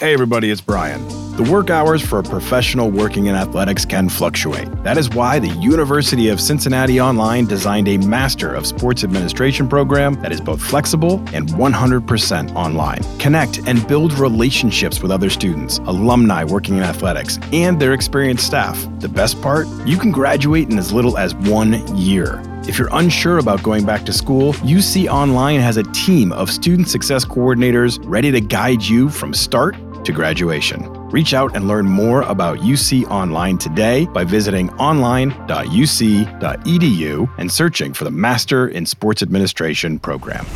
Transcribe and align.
Hey, 0.00 0.14
everybody, 0.14 0.50
it's 0.50 0.62
Brian. 0.62 1.06
The 1.36 1.42
work 1.52 1.68
hours 1.68 2.00
for 2.00 2.20
a 2.20 2.22
professional 2.22 2.90
working 2.90 3.26
in 3.26 3.34
athletics 3.34 3.84
can 3.84 4.08
fluctuate. 4.08 4.66
That 4.82 4.96
is 4.96 5.10
why 5.10 5.38
the 5.38 5.50
University 5.58 6.30
of 6.30 6.40
Cincinnati 6.40 6.98
Online 6.98 7.44
designed 7.44 7.86
a 7.86 7.98
Master 7.98 8.54
of 8.54 8.66
Sports 8.66 9.04
Administration 9.04 9.68
program 9.68 10.14
that 10.22 10.32
is 10.32 10.40
both 10.40 10.62
flexible 10.62 11.22
and 11.34 11.50
100% 11.50 12.54
online. 12.54 13.02
Connect 13.18 13.58
and 13.68 13.86
build 13.86 14.14
relationships 14.14 15.02
with 15.02 15.10
other 15.10 15.28
students, 15.28 15.80
alumni 15.80 16.44
working 16.44 16.78
in 16.78 16.82
athletics, 16.82 17.38
and 17.52 17.78
their 17.78 17.92
experienced 17.92 18.46
staff. 18.46 18.82
The 19.00 19.08
best 19.10 19.42
part? 19.42 19.66
You 19.84 19.98
can 19.98 20.12
graduate 20.12 20.70
in 20.70 20.78
as 20.78 20.94
little 20.94 21.18
as 21.18 21.34
one 21.34 21.74
year. 21.94 22.42
If 22.66 22.78
you're 22.78 22.88
unsure 22.92 23.36
about 23.36 23.62
going 23.62 23.84
back 23.84 24.06
to 24.06 24.14
school, 24.14 24.54
UC 24.54 25.08
Online 25.08 25.60
has 25.60 25.76
a 25.76 25.82
team 25.82 26.32
of 26.32 26.50
student 26.50 26.88
success 26.88 27.22
coordinators 27.22 28.00
ready 28.04 28.30
to 28.30 28.40
guide 28.40 28.82
you 28.82 29.10
from 29.10 29.34
start 29.34 29.76
to 30.04 30.12
graduation. 30.12 30.88
Reach 31.10 31.34
out 31.34 31.56
and 31.56 31.66
learn 31.66 31.86
more 31.86 32.22
about 32.22 32.58
UC 32.58 33.10
Online 33.10 33.58
today 33.58 34.06
by 34.06 34.24
visiting 34.24 34.70
online.uc.edu 34.74 37.38
and 37.38 37.52
searching 37.52 37.92
for 37.92 38.04
the 38.04 38.10
Master 38.10 38.68
in 38.68 38.86
Sports 38.86 39.22
Administration 39.22 39.98
program. 39.98 40.46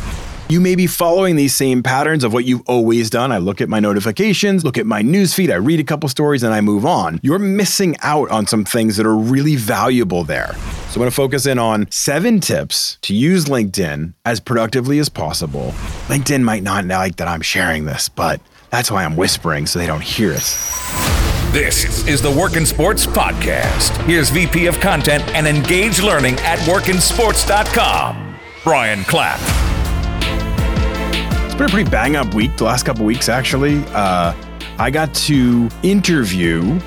You 0.47 0.59
may 0.59 0.75
be 0.75 0.85
following 0.85 1.37
these 1.37 1.55
same 1.55 1.81
patterns 1.81 2.23
of 2.23 2.31
what 2.31 2.45
you've 2.45 2.61
always 2.67 3.09
done. 3.09 3.31
I 3.31 3.39
look 3.39 3.61
at 3.61 3.67
my 3.67 3.79
notifications, 3.79 4.63
look 4.63 4.77
at 4.77 4.85
my 4.85 5.01
newsfeed, 5.01 5.51
I 5.51 5.55
read 5.55 5.79
a 5.79 5.83
couple 5.83 6.07
stories, 6.07 6.43
and 6.43 6.53
I 6.53 6.61
move 6.61 6.85
on. 6.85 7.19
You're 7.23 7.39
missing 7.39 7.95
out 8.03 8.29
on 8.29 8.45
some 8.45 8.63
things 8.63 8.95
that 8.97 9.07
are 9.07 9.15
really 9.15 9.55
valuable 9.55 10.23
there. 10.23 10.53
So 10.53 10.91
I'm 10.91 10.99
going 10.99 11.09
to 11.09 11.15
focus 11.15 11.47
in 11.47 11.57
on 11.57 11.87
seven 11.89 12.39
tips 12.39 12.99
to 13.01 13.15
use 13.15 13.45
LinkedIn 13.45 14.13
as 14.23 14.39
productively 14.39 14.99
as 14.99 15.09
possible. 15.09 15.71
LinkedIn 16.09 16.43
might 16.43 16.61
not 16.61 16.85
like 16.85 17.15
that 17.15 17.27
I'm 17.27 17.41
sharing 17.41 17.85
this, 17.85 18.07
but 18.07 18.39
that's 18.75 18.91
why 18.91 19.05
I'm 19.05 19.15
whispering 19.15 19.65
so 19.65 19.79
they 19.79 19.87
don't 19.87 20.03
hear 20.03 20.31
it. 20.31 20.43
This 21.53 22.05
is 22.07 22.21
the 22.21 22.29
Work 22.29 22.57
in 22.57 22.65
Sports 22.65 23.05
Podcast. 23.07 23.95
Here's 24.05 24.29
VP 24.29 24.65
of 24.65 24.81
Content 24.81 25.23
and 25.29 25.47
Engage 25.47 26.01
Learning 26.01 26.35
at 26.39 26.59
workinsports.com, 26.59 28.35
Brian 28.65 29.05
Clapp. 29.05 29.39
It's 31.45 31.55
been 31.55 31.67
a 31.67 31.69
pretty 31.69 31.89
bang 31.89 32.17
up 32.17 32.33
week, 32.33 32.57
the 32.57 32.65
last 32.65 32.85
couple 32.85 33.05
weeks 33.05 33.29
actually. 33.29 33.81
Uh, 33.93 34.35
I 34.77 34.91
got 34.91 35.13
to 35.15 35.69
interview 35.81 36.77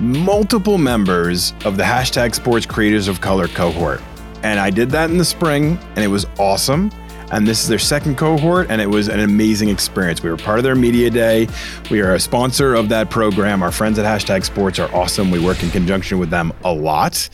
multiple 0.00 0.78
members 0.78 1.52
of 1.66 1.76
the 1.76 1.82
hashtag 1.82 2.34
Sports 2.34 2.64
Creators 2.64 3.08
of 3.08 3.20
Color 3.20 3.48
cohort. 3.48 4.00
And 4.42 4.58
I 4.58 4.70
did 4.70 4.88
that 4.92 5.10
in 5.10 5.18
the 5.18 5.24
spring, 5.24 5.78
and 5.96 5.98
it 5.98 6.08
was 6.08 6.24
awesome. 6.38 6.90
And 7.32 7.46
this 7.46 7.62
is 7.62 7.68
their 7.68 7.78
second 7.78 8.16
cohort, 8.16 8.70
and 8.70 8.80
it 8.80 8.88
was 8.88 9.08
an 9.08 9.20
amazing 9.20 9.68
experience. 9.68 10.22
We 10.22 10.30
were 10.30 10.36
part 10.36 10.58
of 10.58 10.64
their 10.64 10.76
media 10.76 11.10
day. 11.10 11.48
We 11.90 12.00
are 12.00 12.14
a 12.14 12.20
sponsor 12.20 12.74
of 12.74 12.88
that 12.90 13.10
program. 13.10 13.62
Our 13.62 13.72
friends 13.72 13.98
at 13.98 14.04
Hashtag 14.04 14.44
Sports 14.44 14.78
are 14.78 14.92
awesome. 14.94 15.30
We 15.30 15.40
work 15.40 15.62
in 15.62 15.70
conjunction 15.70 16.18
with 16.18 16.30
them 16.30 16.52
a 16.64 16.72
lot. 16.72 17.28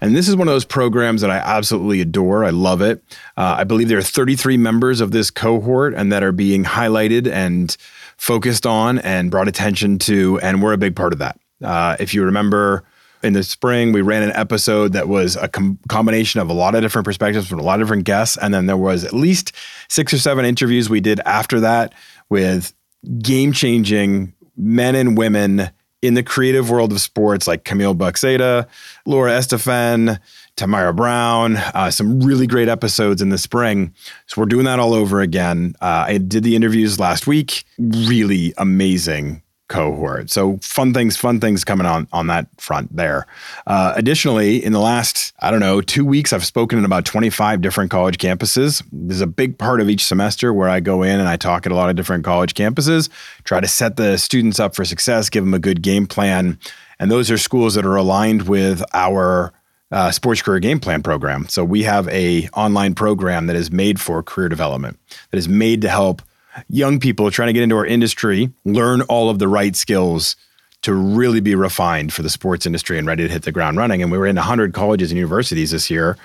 And 0.00 0.14
this 0.14 0.28
is 0.28 0.36
one 0.36 0.48
of 0.48 0.52
those 0.52 0.64
programs 0.64 1.20
that 1.22 1.30
I 1.30 1.36
absolutely 1.38 2.00
adore. 2.00 2.44
I 2.44 2.50
love 2.50 2.82
it. 2.82 3.02
Uh, 3.36 3.56
I 3.58 3.64
believe 3.64 3.88
there 3.88 3.98
are 3.98 4.02
33 4.02 4.56
members 4.56 5.00
of 5.00 5.10
this 5.10 5.30
cohort 5.30 5.94
and 5.94 6.12
that 6.12 6.22
are 6.22 6.32
being 6.32 6.64
highlighted 6.64 7.26
and 7.30 7.74
focused 8.16 8.66
on 8.66 8.98
and 8.98 9.30
brought 9.30 9.48
attention 9.48 9.98
to. 10.00 10.38
And 10.40 10.62
we're 10.62 10.72
a 10.72 10.78
big 10.78 10.96
part 10.96 11.12
of 11.12 11.18
that. 11.20 11.38
Uh, 11.62 11.96
if 11.98 12.12
you 12.12 12.24
remember, 12.24 12.84
in 13.26 13.32
the 13.32 13.42
spring, 13.42 13.92
we 13.92 14.00
ran 14.00 14.22
an 14.22 14.32
episode 14.32 14.92
that 14.94 15.08
was 15.08 15.36
a 15.36 15.48
com- 15.48 15.78
combination 15.88 16.40
of 16.40 16.48
a 16.48 16.52
lot 16.52 16.74
of 16.74 16.82
different 16.82 17.04
perspectives 17.04 17.48
from 17.48 17.58
a 17.58 17.62
lot 17.62 17.80
of 17.80 17.86
different 17.86 18.04
guests. 18.04 18.38
And 18.40 18.54
then 18.54 18.66
there 18.66 18.76
was 18.76 19.04
at 19.04 19.12
least 19.12 19.52
six 19.88 20.14
or 20.14 20.18
seven 20.18 20.44
interviews 20.44 20.88
we 20.88 21.00
did 21.00 21.20
after 21.26 21.60
that 21.60 21.92
with 22.30 22.72
game 23.18 23.52
changing 23.52 24.32
men 24.56 24.94
and 24.94 25.18
women 25.18 25.70
in 26.02 26.14
the 26.14 26.22
creative 26.22 26.70
world 26.70 26.92
of 26.92 27.00
sports 27.00 27.46
like 27.46 27.64
Camille 27.64 27.94
Buxeda, 27.94 28.66
Laura 29.06 29.32
Estefan, 29.32 30.20
Tamara 30.56 30.94
Brown, 30.94 31.56
uh, 31.56 31.90
some 31.90 32.20
really 32.20 32.46
great 32.46 32.68
episodes 32.68 33.20
in 33.20 33.30
the 33.30 33.38
spring. 33.38 33.92
So 34.26 34.40
we're 34.40 34.46
doing 34.46 34.64
that 34.66 34.78
all 34.78 34.94
over 34.94 35.20
again. 35.20 35.74
Uh, 35.80 36.04
I 36.08 36.18
did 36.18 36.44
the 36.44 36.54
interviews 36.54 37.00
last 37.00 37.26
week. 37.26 37.64
Really 37.78 38.54
amazing 38.56 39.42
cohort. 39.68 40.30
So 40.30 40.58
fun 40.62 40.94
things, 40.94 41.16
fun 41.16 41.40
things 41.40 41.64
coming 41.64 41.86
on 41.86 42.06
on 42.12 42.28
that 42.28 42.48
front 42.60 42.94
there. 42.94 43.26
Uh, 43.66 43.92
additionally, 43.96 44.62
in 44.64 44.72
the 44.72 44.80
last 44.80 45.32
I 45.40 45.50
don't 45.50 45.60
know 45.60 45.80
two 45.80 46.04
weeks, 46.04 46.32
I've 46.32 46.44
spoken 46.44 46.78
in 46.78 46.84
about 46.84 47.04
25 47.04 47.60
different 47.60 47.90
college 47.90 48.18
campuses. 48.18 48.82
There's 48.92 49.20
a 49.20 49.26
big 49.26 49.58
part 49.58 49.80
of 49.80 49.90
each 49.90 50.04
semester 50.04 50.52
where 50.52 50.68
I 50.68 50.80
go 50.80 51.02
in 51.02 51.18
and 51.18 51.28
I 51.28 51.36
talk 51.36 51.66
at 51.66 51.72
a 51.72 51.74
lot 51.74 51.90
of 51.90 51.96
different 51.96 52.24
college 52.24 52.54
campuses, 52.54 53.08
try 53.44 53.60
to 53.60 53.68
set 53.68 53.96
the 53.96 54.16
students 54.18 54.60
up 54.60 54.74
for 54.74 54.84
success, 54.84 55.28
give 55.28 55.44
them 55.44 55.54
a 55.54 55.58
good 55.58 55.82
game 55.82 56.06
plan, 56.06 56.58
and 56.98 57.10
those 57.10 57.30
are 57.30 57.38
schools 57.38 57.74
that 57.74 57.84
are 57.84 57.96
aligned 57.96 58.48
with 58.48 58.82
our 58.94 59.52
uh, 59.90 60.10
sports 60.10 60.42
career 60.42 60.58
game 60.58 60.80
plan 60.80 61.02
program. 61.02 61.48
So 61.48 61.64
we 61.64 61.84
have 61.84 62.08
a 62.08 62.48
online 62.48 62.94
program 62.94 63.46
that 63.46 63.56
is 63.56 63.70
made 63.70 64.00
for 64.00 64.22
career 64.22 64.48
development, 64.48 64.98
that 65.30 65.38
is 65.38 65.48
made 65.48 65.80
to 65.82 65.88
help 65.88 66.22
young 66.68 66.98
people 66.98 67.30
trying 67.30 67.48
to 67.48 67.52
get 67.52 67.62
into 67.62 67.76
our 67.76 67.86
industry 67.86 68.50
learn 68.64 69.02
all 69.02 69.30
of 69.30 69.38
the 69.38 69.48
right 69.48 69.76
skills 69.76 70.36
to 70.82 70.94
really 70.94 71.40
be 71.40 71.54
refined 71.54 72.12
for 72.12 72.22
the 72.22 72.30
sports 72.30 72.66
industry 72.66 72.98
and 72.98 73.06
ready 73.06 73.24
to 73.24 73.32
hit 73.32 73.42
the 73.42 73.52
ground 73.52 73.76
running. 73.76 74.02
And 74.02 74.12
we 74.12 74.18
were 74.18 74.26
in 74.26 74.36
100 74.36 74.72
colleges 74.72 75.10
and 75.10 75.18
universities 75.18 75.72
this 75.72 75.90
year, 75.90 76.16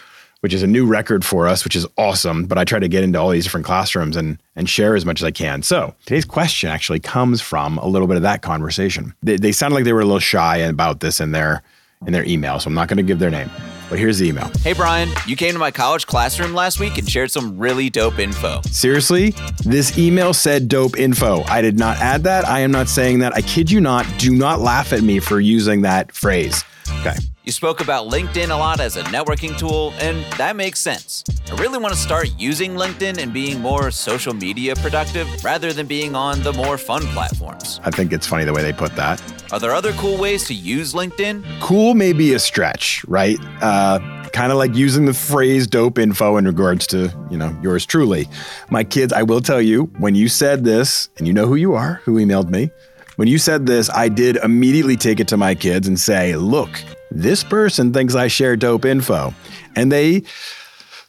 which 0.42 0.54
is 0.54 0.62
a 0.62 0.68
new 0.68 0.86
record 0.86 1.26
for 1.26 1.48
us, 1.48 1.64
which 1.64 1.76
is 1.76 1.88
awesome. 1.98 2.46
But 2.46 2.58
I 2.58 2.64
try 2.64 2.78
to 2.78 2.88
get 2.88 3.04
into 3.04 3.20
all 3.20 3.30
these 3.30 3.44
different 3.44 3.66
classrooms 3.66 4.16
and, 4.16 4.38
and 4.56 4.70
share 4.70 4.96
as 4.96 5.06
much 5.06 5.22
as 5.22 5.26
I 5.26 5.32
can. 5.32 5.64
So 5.64 5.96
today's 6.06 6.26
question 6.26 6.70
actually 6.70 7.00
comes 7.00 7.42
from 7.42 7.78
a 7.80 7.88
little 7.88 8.08
bit 8.08 8.18
of 8.18 8.24
that 8.24 8.42
conversation. 8.42 9.16
They, 9.24 9.38
they 9.38 9.52
sounded 9.52 9.76
like 9.76 9.86
they 9.86 9.94
were 9.94 10.02
a 10.02 10.06
little 10.06 10.20
shy 10.20 10.58
about 10.58 11.00
this 11.00 11.20
in 11.20 11.32
their 11.32 11.64
in 12.06 12.14
their 12.14 12.26
email, 12.26 12.60
so 12.60 12.68
I'm 12.68 12.74
not 12.74 12.88
going 12.88 12.98
to 12.98 13.04
give 13.04 13.20
their 13.20 13.30
name. 13.30 13.50
But 13.92 14.00
here's 14.00 14.20
the 14.20 14.30
email. 14.30 14.50
Hey, 14.62 14.72
Brian, 14.72 15.10
you 15.28 15.36
came 15.36 15.52
to 15.52 15.60
my 15.60 15.70
college 15.70 16.08
classroom 16.08 16.54
last 16.54 16.80
week 16.80 16.98
and 16.98 17.08
shared 17.10 17.30
some 17.30 17.58
really 17.58 17.90
dope 17.90 18.20
info. 18.20 18.62
Seriously? 18.62 19.32
This 19.66 19.98
email 19.98 20.34
said 20.34 20.70
dope 20.70 20.98
info. 20.98 21.44
I 21.44 21.62
did 21.62 21.78
not 21.78 21.98
add 21.98 22.24
that. 22.24 22.48
I 22.48 22.62
am 22.62 22.72
not 22.72 22.88
saying 22.88 23.20
that. 23.20 23.36
I 23.36 23.42
kid 23.42 23.70
you 23.70 23.82
not. 23.82 24.06
Do 24.18 24.34
not 24.34 24.62
laugh 24.62 24.94
at 24.94 25.02
me 25.02 25.20
for 25.20 25.42
using 25.42 25.82
that 25.82 26.14
phrase. 26.14 26.64
Okay. 27.02 27.16
You 27.44 27.52
spoke 27.52 27.82
about 27.82 28.08
LinkedIn 28.08 28.52
a 28.52 28.56
lot 28.56 28.80
as 28.80 28.98
a 28.98 29.04
networking 29.06 29.58
tool, 29.58 29.94
and 30.00 30.24
that 30.38 30.56
makes 30.56 30.80
sense. 30.80 31.24
I 31.52 31.56
really 31.56 31.80
want 31.80 31.92
to 31.92 32.00
start 32.00 32.30
using 32.38 32.76
LinkedIn 32.76 33.18
and 33.18 33.34
being 33.34 33.60
more 33.60 33.90
social 33.90 34.34
media 34.34 34.76
productive 34.76 35.28
rather 35.44 35.74
than 35.74 35.88
being 35.88 36.16
on 36.16 36.44
the 36.44 36.54
more 36.54 36.78
fun 36.78 37.02
platforms. 37.08 37.82
I 37.84 37.90
think 37.90 38.14
it's 38.14 38.28
funny 38.28 38.46
the 38.46 38.54
way 38.54 38.62
they 38.62 38.72
put 38.72 38.96
that. 38.96 39.22
Are 39.52 39.60
there 39.60 39.74
other 39.74 39.92
cool 39.94 40.18
ways 40.18 40.46
to 40.46 40.54
use 40.54 40.94
LinkedIn? 40.94 41.44
Cool 41.60 41.96
may 41.96 42.14
be 42.14 42.36
a 42.36 42.40
stretch, 42.40 43.04
right? 43.08 43.40
Uh, 43.60 43.81
Uh, 43.82 43.98
kind 44.30 44.52
of 44.52 44.60
like 44.60 44.76
using 44.76 45.06
the 45.06 45.14
phrase 45.14 45.66
dope 45.66 45.98
info 45.98 46.38
in 46.38 46.46
regards 46.46 46.86
to, 46.86 47.12
you 47.32 47.38
know, 47.38 47.58
yours 47.64 47.84
truly. 47.84 48.28
My 48.70 48.84
kids, 48.84 49.12
I 49.12 49.24
will 49.24 49.42
tell 49.42 49.60
you, 49.60 49.86
when 49.98 50.14
you 50.14 50.30
said 50.30 50.64
this, 50.64 51.10
and 51.18 51.26
you 51.26 51.34
know 51.34 51.48
who 51.48 51.56
you 51.56 51.74
are, 51.74 51.96
who 52.06 52.18
emailed 52.18 52.52
me, 52.52 52.70
when 53.16 53.28
you 53.28 53.40
said 53.40 53.66
this, 53.66 53.90
I 53.90 54.08
did 54.08 54.36
immediately 54.36 54.98
take 54.98 55.20
it 55.20 55.28
to 55.30 55.38
my 55.38 55.56
kids 55.56 55.88
and 55.88 56.00
say, 56.00 56.36
look, 56.36 56.70
this 57.10 57.44
person 57.44 57.92
thinks 57.92 58.14
I 58.14 58.28
share 58.28 58.56
dope 58.56 58.86
info. 58.86 59.34
And 59.76 59.92
they 59.92 60.26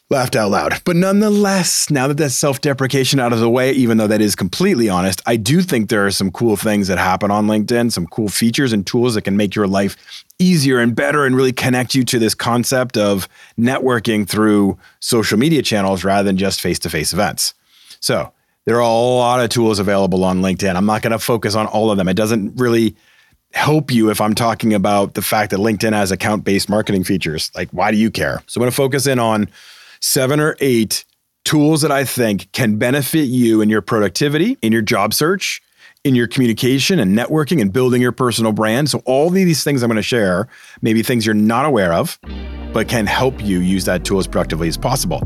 laughed 0.09 0.35
out 0.35 0.51
loud. 0.51 0.81
But 0.85 0.95
nonetheless, 0.95 1.89
now 1.89 2.07
that 2.07 2.17
that's 2.17 2.35
self 2.35 2.61
deprecation 2.61 3.19
out 3.19 3.33
of 3.33 3.39
the 3.39 3.49
way, 3.49 3.71
even 3.71 3.97
though 3.97 4.07
that 4.07 4.21
is 4.21 4.35
completely 4.35 4.89
honest, 4.89 5.21
I 5.25 5.35
do 5.35 5.61
think 5.61 5.89
there 5.89 6.05
are 6.05 6.11
some 6.11 6.31
cool 6.31 6.55
things 6.55 6.87
that 6.87 6.97
happen 6.97 7.31
on 7.31 7.47
LinkedIn, 7.47 7.91
some 7.91 8.07
cool 8.07 8.29
features 8.29 8.73
and 8.73 8.85
tools 8.85 9.15
that 9.15 9.23
can 9.23 9.37
make 9.37 9.55
your 9.55 9.67
life 9.67 10.23
easier 10.39 10.79
and 10.79 10.95
better 10.95 11.25
and 11.25 11.35
really 11.35 11.53
connect 11.53 11.95
you 11.95 12.03
to 12.05 12.19
this 12.19 12.35
concept 12.35 12.97
of 12.97 13.27
networking 13.57 14.27
through 14.27 14.77
social 14.99 15.37
media 15.37 15.61
channels 15.61 16.03
rather 16.03 16.25
than 16.25 16.37
just 16.37 16.61
face 16.61 16.79
to 16.79 16.89
face 16.89 17.13
events. 17.13 17.53
So, 17.99 18.31
there 18.65 18.75
are 18.77 18.81
a 18.81 18.87
lot 18.87 19.41
of 19.41 19.49
tools 19.49 19.79
available 19.79 20.23
on 20.23 20.41
LinkedIn. 20.41 20.75
I'm 20.75 20.85
not 20.85 21.01
going 21.01 21.11
to 21.11 21.19
focus 21.19 21.53
on 21.53 21.67
all 21.67 21.91
of 21.91 21.97
them. 21.97 22.07
It 22.07 22.15
doesn't 22.15 22.55
really 22.55 22.95
help 23.53 23.91
you 23.91 24.09
if 24.09 24.19
I'm 24.19 24.33
talking 24.33 24.73
about 24.73 25.13
the 25.13 25.21
fact 25.21 25.51
that 25.51 25.59
LinkedIn 25.59 25.93
has 25.93 26.11
account 26.11 26.43
based 26.43 26.69
marketing 26.69 27.03
features. 27.03 27.51
Like, 27.55 27.69
why 27.71 27.91
do 27.91 27.97
you 27.97 28.09
care? 28.09 28.41
So 28.47 28.59
I'm 28.59 28.61
going 28.61 28.71
to 28.71 28.75
focus 28.75 29.05
in 29.05 29.19
on 29.19 29.49
seven 30.03 30.39
or 30.41 30.57
eight 30.59 31.05
tools 31.45 31.81
that 31.81 31.91
I 31.91 32.03
think 32.03 32.51
can 32.51 32.77
benefit 32.77 33.25
you 33.25 33.61
in 33.61 33.69
your 33.69 33.81
productivity, 33.81 34.57
in 34.61 34.73
your 34.73 34.81
job 34.81 35.13
search, 35.13 35.61
in 36.03 36.13
your 36.13 36.27
communication 36.27 36.99
and 36.99 37.17
networking 37.17 37.61
and 37.61 37.71
building 37.71 38.01
your 38.01 38.11
personal 38.11 38.51
brand. 38.51 38.89
So, 38.89 39.01
all 39.05 39.29
these 39.29 39.63
things 39.63 39.81
I'm 39.81 39.87
going 39.87 39.95
to 39.95 40.01
share, 40.03 40.49
maybe 40.81 41.01
things 41.03 41.25
you're 41.25 41.33
not 41.33 41.65
aware 41.65 41.93
of, 41.93 42.19
but 42.73 42.89
can 42.89 43.05
help 43.05 43.41
you 43.41 43.59
use 43.59 43.85
that 43.85 44.03
tool 44.03 44.19
as 44.19 44.27
productively 44.27 44.67
as 44.67 44.77
possible. 44.77 45.21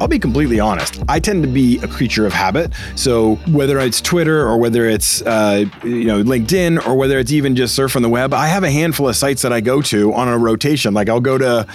I'll 0.00 0.08
be 0.08 0.18
completely 0.18 0.60
honest. 0.60 1.02
I 1.08 1.20
tend 1.20 1.42
to 1.42 1.48
be 1.48 1.78
a 1.78 1.88
creature 1.88 2.26
of 2.26 2.32
habit. 2.32 2.72
So 2.96 3.36
whether 3.48 3.78
it's 3.78 4.00
Twitter 4.00 4.46
or 4.46 4.58
whether 4.58 4.86
it's 4.86 5.22
uh, 5.22 5.64
you 5.82 6.04
know 6.04 6.22
LinkedIn 6.22 6.86
or 6.86 6.96
whether 6.96 7.18
it's 7.18 7.32
even 7.32 7.56
just 7.56 7.78
surfing 7.78 8.02
the 8.02 8.08
web, 8.08 8.34
I 8.34 8.48
have 8.48 8.62
a 8.62 8.70
handful 8.70 9.08
of 9.08 9.16
sites 9.16 9.42
that 9.42 9.52
I 9.52 9.60
go 9.60 9.80
to 9.82 10.12
on 10.12 10.28
a 10.28 10.38
rotation. 10.38 10.92
Like 10.94 11.08
I'll 11.08 11.20
go 11.20 11.38
to 11.38 11.66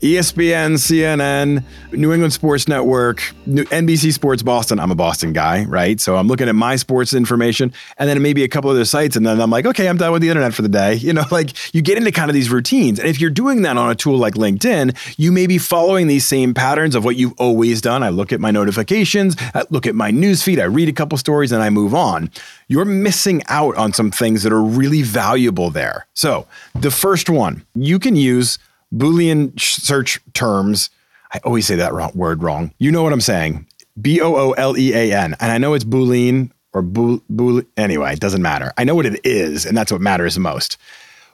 ESPN, 0.00 0.74
CNN, 0.74 1.64
New 1.90 2.12
England 2.12 2.32
Sports 2.32 2.68
Network, 2.68 3.18
NBC 3.46 4.12
Sports 4.12 4.44
Boston. 4.44 4.78
I'm 4.78 4.92
a 4.92 4.94
Boston 4.94 5.32
guy, 5.32 5.64
right? 5.64 6.00
So 6.00 6.16
I'm 6.16 6.28
looking 6.28 6.48
at 6.48 6.54
my 6.54 6.76
sports 6.76 7.12
information 7.12 7.72
and 7.96 8.08
then 8.08 8.22
maybe 8.22 8.44
a 8.44 8.48
couple 8.48 8.70
other 8.70 8.84
sites. 8.84 9.16
And 9.16 9.26
then 9.26 9.40
I'm 9.40 9.50
like, 9.50 9.66
okay, 9.66 9.88
I'm 9.88 9.96
done 9.96 10.12
with 10.12 10.22
the 10.22 10.28
internet 10.28 10.54
for 10.54 10.62
the 10.62 10.68
day. 10.68 10.98
You 11.08 11.14
know, 11.14 11.24
like 11.30 11.74
you 11.74 11.80
get 11.80 11.96
into 11.96 12.12
kind 12.12 12.28
of 12.28 12.34
these 12.34 12.50
routines. 12.50 12.98
And 12.98 13.08
if 13.08 13.18
you're 13.18 13.30
doing 13.30 13.62
that 13.62 13.78
on 13.78 13.90
a 13.90 13.94
tool 13.94 14.18
like 14.18 14.34
LinkedIn, 14.34 14.94
you 15.16 15.32
may 15.32 15.46
be 15.46 15.56
following 15.56 16.06
these 16.06 16.26
same 16.26 16.52
patterns 16.52 16.94
of 16.94 17.02
what 17.02 17.16
you've 17.16 17.32
always 17.38 17.80
done. 17.80 18.02
I 18.02 18.10
look 18.10 18.30
at 18.30 18.38
my 18.38 18.50
notifications, 18.50 19.34
I 19.54 19.64
look 19.70 19.86
at 19.86 19.94
my 19.94 20.10
newsfeed, 20.10 20.60
I 20.60 20.64
read 20.64 20.86
a 20.86 20.92
couple 20.92 21.16
stories, 21.16 21.50
and 21.50 21.62
I 21.62 21.70
move 21.70 21.94
on. 21.94 22.30
You're 22.66 22.84
missing 22.84 23.42
out 23.48 23.74
on 23.76 23.94
some 23.94 24.10
things 24.10 24.42
that 24.42 24.52
are 24.52 24.60
really 24.62 25.00
valuable 25.00 25.70
there. 25.70 26.06
So 26.12 26.46
the 26.74 26.90
first 26.90 27.30
one, 27.30 27.64
you 27.74 27.98
can 27.98 28.14
use 28.14 28.58
Boolean 28.94 29.58
search 29.60 30.20
terms. 30.32 30.90
I 31.32 31.40
always 31.44 31.66
say 31.66 31.76
that 31.76 31.92
wrong, 31.92 32.12
word 32.14 32.42
wrong. 32.42 32.72
You 32.78 32.90
know 32.90 33.02
what 33.02 33.12
I'm 33.12 33.20
saying. 33.20 33.66
B 34.00 34.20
O 34.20 34.34
O 34.34 34.52
L 34.52 34.76
E 34.76 34.94
A 34.94 35.12
N. 35.16 35.36
And 35.40 35.52
I 35.52 35.58
know 35.58 35.74
it's 35.74 35.84
Boolean 35.84 36.50
or 36.72 36.82
Bool. 36.82 37.62
Anyway, 37.76 38.12
it 38.12 38.20
doesn't 38.20 38.42
matter. 38.42 38.72
I 38.78 38.84
know 38.84 38.94
what 38.94 39.06
it 39.06 39.20
is, 39.24 39.66
and 39.66 39.76
that's 39.76 39.92
what 39.92 40.00
matters 40.00 40.38
most. 40.38 40.76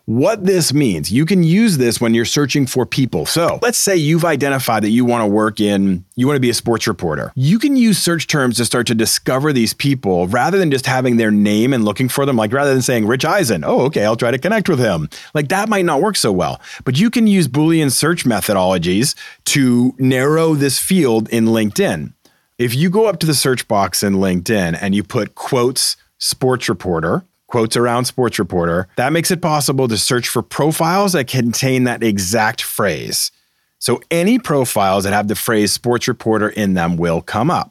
What 0.07 0.45
this 0.45 0.75
means, 0.75 1.11
you 1.11 1.25
can 1.25 1.43
use 1.43 1.79
this 1.79 1.99
when 1.99 2.13
you're 2.13 2.27
searching 2.27 2.67
for 2.67 2.85
people. 2.85 3.25
So 3.25 3.59
let's 3.63 3.79
say 3.79 3.97
you've 3.97 4.27
identified 4.27 4.83
that 4.83 4.91
you 4.91 5.03
want 5.03 5.23
to 5.23 5.27
work 5.27 5.61
in, 5.61 6.05
you 6.15 6.27
want 6.27 6.37
to 6.37 6.41
be 6.41 6.51
a 6.51 6.55
sports 6.55 6.87
reporter. 6.87 7.33
You 7.35 7.59
can 7.59 7.75
use 7.75 7.97
search 7.97 8.27
terms 8.27 8.59
to 8.59 8.67
start 8.67 8.87
to 8.89 8.95
discover 8.95 9.51
these 9.51 9.73
people 9.73 10.29
rather 10.29 10.59
than 10.59 10.71
just 10.71 10.85
having 10.85 11.17
their 11.17 11.31
name 11.31 11.73
and 11.73 11.87
looking 11.87 12.11
for 12.11 12.27
them. 12.27 12.37
Like 12.37 12.53
rather 12.53 12.71
than 12.71 12.83
saying 12.83 13.07
Rich 13.07 13.25
Eisen, 13.25 13.65
oh, 13.65 13.81
okay, 13.87 14.05
I'll 14.05 14.15
try 14.15 14.31
to 14.31 14.37
connect 14.37 14.69
with 14.69 14.79
him. 14.79 15.09
Like 15.33 15.49
that 15.49 15.71
might 15.71 15.87
not 15.87 16.03
work 16.03 16.17
so 16.17 16.31
well. 16.33 16.61
But 16.85 16.99
you 16.99 17.09
can 17.09 17.27
use 17.27 17.49
Boolean 17.49 17.91
search 17.91 18.27
methodologies 18.27 19.15
to 19.47 19.95
narrow 19.99 20.53
this 20.53 20.79
field 20.79 21.31
in 21.31 21.47
LinkedIn. 21.47 22.13
If 22.59 22.75
you 22.75 22.91
go 22.91 23.07
up 23.07 23.21
to 23.21 23.27
the 23.27 23.33
search 23.33 23.67
box 23.69 24.03
in 24.03 24.17
LinkedIn 24.17 24.77
and 24.83 24.95
you 24.95 25.03
put 25.03 25.35
quotes 25.35 25.97
sports 26.19 26.69
reporter, 26.69 27.25
quotes 27.47 27.77
around 27.77 28.07
sports 28.07 28.39
reporter, 28.39 28.89
that 28.97 29.13
makes 29.13 29.31
it 29.31 29.43
possible 29.43 29.89
to 29.89 29.97
search 29.97 30.29
for 30.29 30.43
profiles 30.43 31.13
that 31.13 31.27
contain 31.27 31.85
that 31.85 32.03
exact 32.03 32.63
phrase. 32.63 33.31
So 33.79 34.01
any 34.11 34.39
profiles 34.39 35.05
that 35.05 35.13
have 35.13 35.29
the 35.29 35.35
phrase 35.35 35.73
sports 35.73 36.09
reporter 36.09 36.49
in 36.49 36.75
them 36.75 36.97
will 36.97 37.21
come 37.21 37.51
up. 37.51 37.71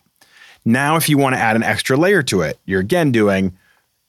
Now, 0.64 0.96
if 0.96 1.10
you 1.10 1.18
want 1.18 1.36
to 1.36 1.42
add 1.42 1.56
an 1.56 1.64
extra 1.64 1.98
layer 1.98 2.24
to 2.24 2.42
it, 2.42 2.60
you're 2.66 2.80
again 2.80 3.12
doing 3.12 3.58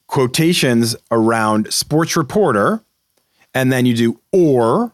quotations 0.06 0.94
around 1.10 1.72
sports 1.72 2.16
reporter, 2.16 2.82
and 3.54 3.72
then 3.72 3.86
you 3.86 3.94
do 3.94 4.20
or 4.32 4.92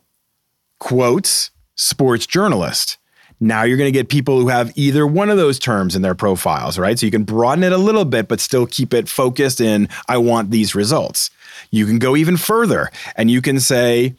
quotes 0.79 1.51
sports 1.75 2.27
journalist. 2.27 2.97
Now 3.41 3.63
you're 3.63 3.79
going 3.79 3.93
to 3.93 3.99
get 3.99 4.11
people 4.11 4.39
who 4.39 4.49
have 4.49 4.71
either 4.77 5.07
one 5.07 5.31
of 5.31 5.39
those 5.39 5.59
terms 5.59 5.97
in 5.97 6.03
their 6.03 6.15
profiles, 6.15 6.79
right? 6.79 6.99
So 6.99 7.07
you 7.07 7.13
can 7.13 7.25
broaden 7.25 7.65
it 7.65 7.73
a 7.73 7.79
little 7.79 8.05
bit, 8.05 8.29
but 8.29 8.39
still 8.39 8.67
keep 8.67 8.93
it 8.93 9.09
focused 9.09 9.61
in, 9.61 9.89
I 10.09 10.19
want 10.19 10.51
these 10.51 10.75
results. 10.75 11.31
You 11.71 11.87
can 11.87 11.99
go 11.99 12.17
even 12.17 12.37
further 12.37 12.91
and 13.17 13.31
you 13.31 13.41
can 13.41 13.59
say, 13.59 14.15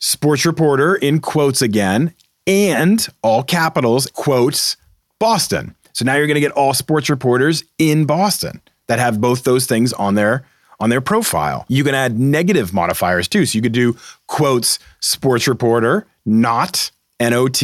sports 0.00 0.44
reporter 0.44 0.94
in 0.96 1.20
quotes 1.20 1.62
again, 1.62 2.14
and 2.46 3.06
all 3.22 3.42
capitals, 3.42 4.06
quotes, 4.08 4.76
Boston. 5.18 5.74
So 5.92 6.04
now 6.04 6.14
you're 6.14 6.26
going 6.26 6.36
to 6.36 6.40
get 6.40 6.52
all 6.52 6.74
sports 6.74 7.10
reporters 7.10 7.64
in 7.78 8.06
Boston 8.06 8.60
that 8.86 8.98
have 8.98 9.20
both 9.20 9.44
those 9.44 9.66
things 9.66 9.92
on 9.92 10.14
their 10.14 10.44
on 10.80 10.90
their 10.90 11.00
profile. 11.00 11.64
You 11.68 11.82
can 11.82 11.94
add 11.94 12.18
negative 12.18 12.72
modifiers 12.72 13.26
too. 13.26 13.46
So 13.46 13.56
you 13.56 13.62
could 13.62 13.72
do 13.72 13.96
quotes 14.28 14.78
sports 15.00 15.48
reporter, 15.48 16.06
not 16.24 16.92
NOT 17.20 17.62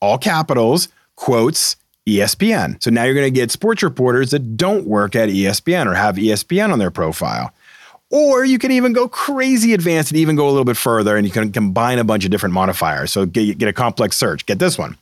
all 0.00 0.18
capitals, 0.18 0.88
quotes, 1.16 1.76
ESPN. 2.06 2.82
So 2.82 2.90
now 2.90 3.04
you're 3.04 3.14
going 3.14 3.26
to 3.26 3.30
get 3.30 3.50
sports 3.50 3.82
reporters 3.82 4.30
that 4.30 4.56
don't 4.56 4.86
work 4.86 5.14
at 5.14 5.28
ESPN 5.28 5.86
or 5.86 5.94
have 5.94 6.16
ESPN 6.16 6.72
on 6.72 6.78
their 6.78 6.90
profile. 6.90 7.52
Or 8.10 8.44
you 8.44 8.58
can 8.58 8.72
even 8.72 8.92
go 8.92 9.06
crazy 9.06 9.72
advanced 9.72 10.10
and 10.10 10.18
even 10.18 10.34
go 10.34 10.46
a 10.46 10.50
little 10.50 10.64
bit 10.64 10.76
further 10.76 11.16
and 11.16 11.24
you 11.24 11.32
can 11.32 11.52
combine 11.52 11.98
a 11.98 12.04
bunch 12.04 12.24
of 12.24 12.30
different 12.30 12.54
modifiers. 12.54 13.12
So 13.12 13.24
get, 13.24 13.58
get 13.58 13.68
a 13.68 13.72
complex 13.72 14.16
search. 14.16 14.46
Get 14.46 14.58
this 14.58 14.76
one. 14.76 14.96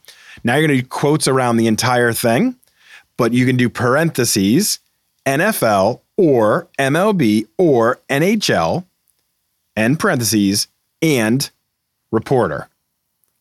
Now 0.44 0.56
you're 0.56 0.66
going 0.66 0.78
to 0.78 0.82
do 0.82 0.88
quotes 0.88 1.26
around 1.26 1.56
the 1.56 1.66
entire 1.66 2.12
thing, 2.12 2.56
but 3.16 3.32
you 3.32 3.46
can 3.46 3.56
do 3.56 3.70
parentheses, 3.70 4.78
NFL 5.24 6.00
or 6.16 6.68
MLB 6.78 7.46
or 7.56 7.98
NHL, 8.10 8.84
and 9.74 9.98
parentheses, 9.98 10.68
and 11.00 11.50
reporter. 12.10 12.68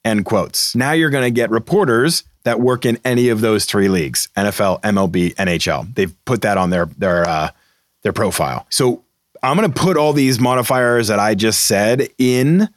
End 0.08 0.24
quotes. 0.24 0.74
Now 0.74 0.94
you're 0.94 1.10
going 1.10 1.26
to 1.26 1.32
get 1.32 1.50
reporters 1.50 2.24
that 2.44 2.62
work 2.62 2.86
in 2.86 2.98
any 3.04 3.28
of 3.28 3.42
those 3.42 3.66
three 3.66 3.90
leagues: 3.90 4.30
NFL, 4.38 4.80
MLB, 4.82 5.36
NHL. 5.36 5.94
They've 5.94 6.16
put 6.24 6.44
that 6.44 6.58
on 6.58 6.70
their 6.70 6.86
their 6.86 7.28
uh, 7.28 7.50
their 8.04 8.14
profile. 8.14 8.66
So 8.70 9.04
I'm 9.44 9.58
going 9.58 9.70
to 9.70 9.78
put 9.78 9.98
all 9.98 10.14
these 10.14 10.40
modifiers 10.40 11.10
that 11.10 11.20
I 11.20 11.36
just 11.36 11.66
said 11.66 12.08
in 12.18 12.70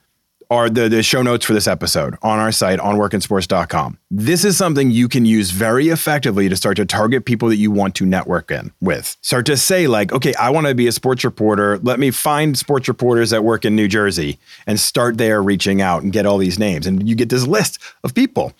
are 0.51 0.69
the, 0.69 0.89
the 0.89 1.03
show 1.03 1.23
notes 1.23 1.47
for 1.47 1.55
this 1.55 1.69
episode 1.69 2.17
on 2.23 2.39
our 2.39 2.51
site 2.51 2.81
on 2.81 2.97
workinsports.com. 2.97 3.99
This 4.11 4.45
is 4.45 4.57
something 4.57 4.91
you 4.91 5.09
can 5.09 5.25
use 5.25 5.53
very 5.53 5.89
effectively 5.89 6.49
to 6.49 6.57
start 6.57 6.77
to 6.77 6.85
target 6.85 7.25
people 7.25 7.49
that 7.49 7.57
you 7.57 7.71
want 7.71 7.95
to 7.97 8.07
network 8.07 8.51
in 8.51 8.73
with. 8.81 9.17
Start 9.21 9.47
to 9.47 9.57
say, 9.57 9.87
like, 9.87 10.13
okay, 10.13 10.35
I 10.35 10.51
want 10.51 10.67
to 10.67 10.75
be 10.75 10.89
a 10.89 10.93
sports 10.93 11.25
reporter. 11.25 11.79
Let 11.79 12.01
me 12.01 12.11
find 12.11 12.59
sports 12.59 12.89
reporters 12.89 13.31
that 13.31 13.45
work 13.45 13.65
in 13.65 13.77
New 13.77 13.87
Jersey 13.87 14.39
and 14.67 14.81
start 14.81 15.19
there 15.19 15.41
reaching 15.43 15.81
out 15.81 16.03
and 16.03 16.13
get 16.13 16.27
all 16.27 16.39
these 16.39 16.59
names. 16.59 16.87
And 16.87 17.09
you 17.09 17.15
get 17.15 17.29
this 17.29 17.47
list 17.47 17.79
of 18.03 18.15
people. 18.15 18.53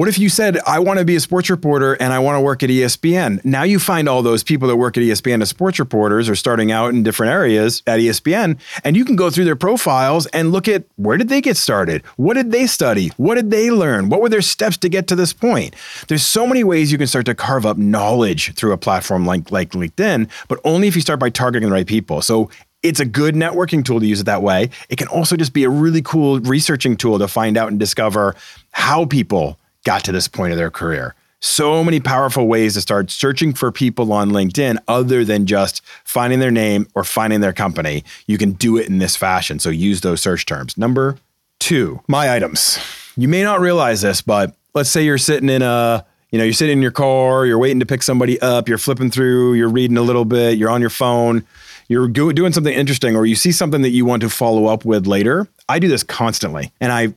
What 0.00 0.08
if 0.08 0.18
you 0.18 0.30
said, 0.30 0.58
I 0.66 0.78
want 0.78 0.98
to 0.98 1.04
be 1.04 1.16
a 1.16 1.20
sports 1.20 1.50
reporter 1.50 1.92
and 1.92 2.10
I 2.10 2.20
want 2.20 2.36
to 2.36 2.40
work 2.40 2.62
at 2.62 2.70
ESPN? 2.70 3.44
Now 3.44 3.64
you 3.64 3.78
find 3.78 4.08
all 4.08 4.22
those 4.22 4.42
people 4.42 4.66
that 4.68 4.76
work 4.76 4.96
at 4.96 5.02
ESPN 5.02 5.42
as 5.42 5.50
sports 5.50 5.78
reporters 5.78 6.26
or 6.26 6.34
starting 6.34 6.72
out 6.72 6.94
in 6.94 7.02
different 7.02 7.32
areas 7.32 7.82
at 7.86 8.00
ESPN, 8.00 8.58
and 8.82 8.96
you 8.96 9.04
can 9.04 9.14
go 9.14 9.28
through 9.28 9.44
their 9.44 9.56
profiles 9.56 10.24
and 10.28 10.52
look 10.52 10.68
at 10.68 10.86
where 10.96 11.18
did 11.18 11.28
they 11.28 11.42
get 11.42 11.58
started? 11.58 12.02
What 12.16 12.32
did 12.32 12.50
they 12.50 12.66
study? 12.66 13.08
What 13.18 13.34
did 13.34 13.50
they 13.50 13.70
learn? 13.70 14.08
What 14.08 14.22
were 14.22 14.30
their 14.30 14.40
steps 14.40 14.78
to 14.78 14.88
get 14.88 15.06
to 15.08 15.16
this 15.16 15.34
point? 15.34 15.76
There's 16.08 16.24
so 16.24 16.46
many 16.46 16.64
ways 16.64 16.90
you 16.90 16.96
can 16.96 17.06
start 17.06 17.26
to 17.26 17.34
carve 17.34 17.66
up 17.66 17.76
knowledge 17.76 18.54
through 18.54 18.72
a 18.72 18.78
platform 18.78 19.26
like, 19.26 19.52
like 19.52 19.72
LinkedIn, 19.72 20.30
but 20.48 20.60
only 20.64 20.88
if 20.88 20.96
you 20.96 21.02
start 21.02 21.20
by 21.20 21.28
targeting 21.28 21.68
the 21.68 21.74
right 21.74 21.86
people. 21.86 22.22
So 22.22 22.48
it's 22.82 23.00
a 23.00 23.04
good 23.04 23.34
networking 23.34 23.84
tool 23.84 24.00
to 24.00 24.06
use 24.06 24.20
it 24.20 24.24
that 24.24 24.40
way. 24.40 24.70
It 24.88 24.96
can 24.96 25.08
also 25.08 25.36
just 25.36 25.52
be 25.52 25.64
a 25.64 25.68
really 25.68 26.00
cool 26.00 26.40
researching 26.40 26.96
tool 26.96 27.18
to 27.18 27.28
find 27.28 27.58
out 27.58 27.68
and 27.68 27.78
discover 27.78 28.34
how 28.72 29.04
people 29.04 29.58
got 29.84 30.04
to 30.04 30.12
this 30.12 30.28
point 30.28 30.52
of 30.52 30.58
their 30.58 30.70
career. 30.70 31.14
So 31.42 31.82
many 31.82 32.00
powerful 32.00 32.46
ways 32.46 32.74
to 32.74 32.82
start 32.82 33.10
searching 33.10 33.54
for 33.54 33.72
people 33.72 34.12
on 34.12 34.30
LinkedIn 34.30 34.78
other 34.86 35.24
than 35.24 35.46
just 35.46 35.80
finding 36.04 36.38
their 36.38 36.50
name 36.50 36.86
or 36.94 37.02
finding 37.02 37.40
their 37.40 37.54
company. 37.54 38.04
You 38.26 38.36
can 38.36 38.52
do 38.52 38.76
it 38.76 38.88
in 38.88 38.98
this 38.98 39.16
fashion. 39.16 39.58
So 39.58 39.70
use 39.70 40.02
those 40.02 40.20
search 40.20 40.44
terms. 40.44 40.76
Number 40.76 41.16
two, 41.58 42.00
my 42.06 42.34
items. 42.34 42.78
You 43.16 43.26
may 43.26 43.42
not 43.42 43.60
realize 43.60 44.02
this, 44.02 44.20
but 44.20 44.54
let's 44.74 44.90
say 44.90 45.02
you're 45.02 45.18
sitting 45.18 45.48
in 45.48 45.62
a 45.62 46.04
you 46.30 46.38
know, 46.38 46.44
you're 46.44 46.52
sitting 46.52 46.78
in 46.78 46.82
your 46.82 46.92
car, 46.92 47.44
you're 47.44 47.58
waiting 47.58 47.80
to 47.80 47.86
pick 47.86 48.02
somebody 48.02 48.40
up, 48.40 48.68
you're 48.68 48.78
flipping 48.78 49.10
through, 49.10 49.54
you're 49.54 49.68
reading 49.68 49.96
a 49.96 50.02
little 50.02 50.24
bit, 50.24 50.58
you're 50.58 50.70
on 50.70 50.80
your 50.80 50.90
phone, 50.90 51.44
you're 51.88 52.06
doing 52.06 52.52
something 52.52 52.72
interesting, 52.72 53.16
or 53.16 53.26
you 53.26 53.34
see 53.34 53.50
something 53.50 53.82
that 53.82 53.90
you 53.90 54.04
want 54.04 54.22
to 54.22 54.30
follow 54.30 54.66
up 54.66 54.84
with 54.84 55.08
later. 55.08 55.48
I 55.68 55.80
do 55.80 55.88
this 55.88 56.04
constantly. 56.04 56.72
And 56.80 56.92
I 56.92 57.14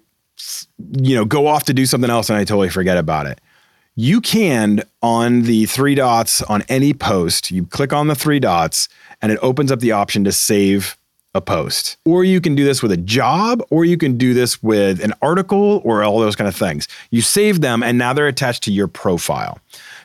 you 1.02 1.16
know, 1.16 1.26
go 1.26 1.48
off 1.48 1.64
to 1.66 1.74
do 1.74 1.86
something 1.86 2.10
else 2.10 2.30
and 2.30 2.38
I 2.38 2.44
totally 2.44 2.70
forget 2.70 2.98
about 2.98 3.26
it. 3.26 3.42
You 3.96 4.22
can 4.22 4.84
on 5.02 5.44
the 5.44 5.66
three 5.68 5.96
dots 5.96 6.42
on 6.44 6.64
any 6.68 6.94
post, 6.94 7.52
you 7.52 7.66
click 7.66 7.94
on 7.94 8.08
the 8.08 8.16
three 8.16 8.40
dots 8.40 8.90
and 9.22 9.32
it 9.32 9.40
opens 9.42 9.72
up 9.72 9.80
the 9.80 9.92
option 9.92 10.24
to 10.24 10.32
save 10.32 10.98
a 11.36 11.42
post. 11.42 11.98
Or 12.06 12.24
you 12.24 12.40
can 12.40 12.56
do 12.56 12.64
this 12.64 12.84
with 12.84 12.92
a 12.92 12.98
job, 12.98 13.64
or 13.70 13.86
you 13.86 13.98
can 13.98 14.18
do 14.18 14.34
this 14.34 14.62
with 14.62 15.04
an 15.04 15.14
article 15.22 15.82
or 15.84 16.04
all 16.04 16.20
those 16.20 16.36
kind 16.36 16.48
of 16.48 16.56
things. 16.56 16.88
You 17.12 17.22
save 17.22 17.62
them 17.62 17.82
and 17.82 17.98
now 17.98 18.14
they're 18.14 18.28
attached 18.28 18.64
to 18.64 18.72
your 18.72 18.88
profile. 18.88 19.60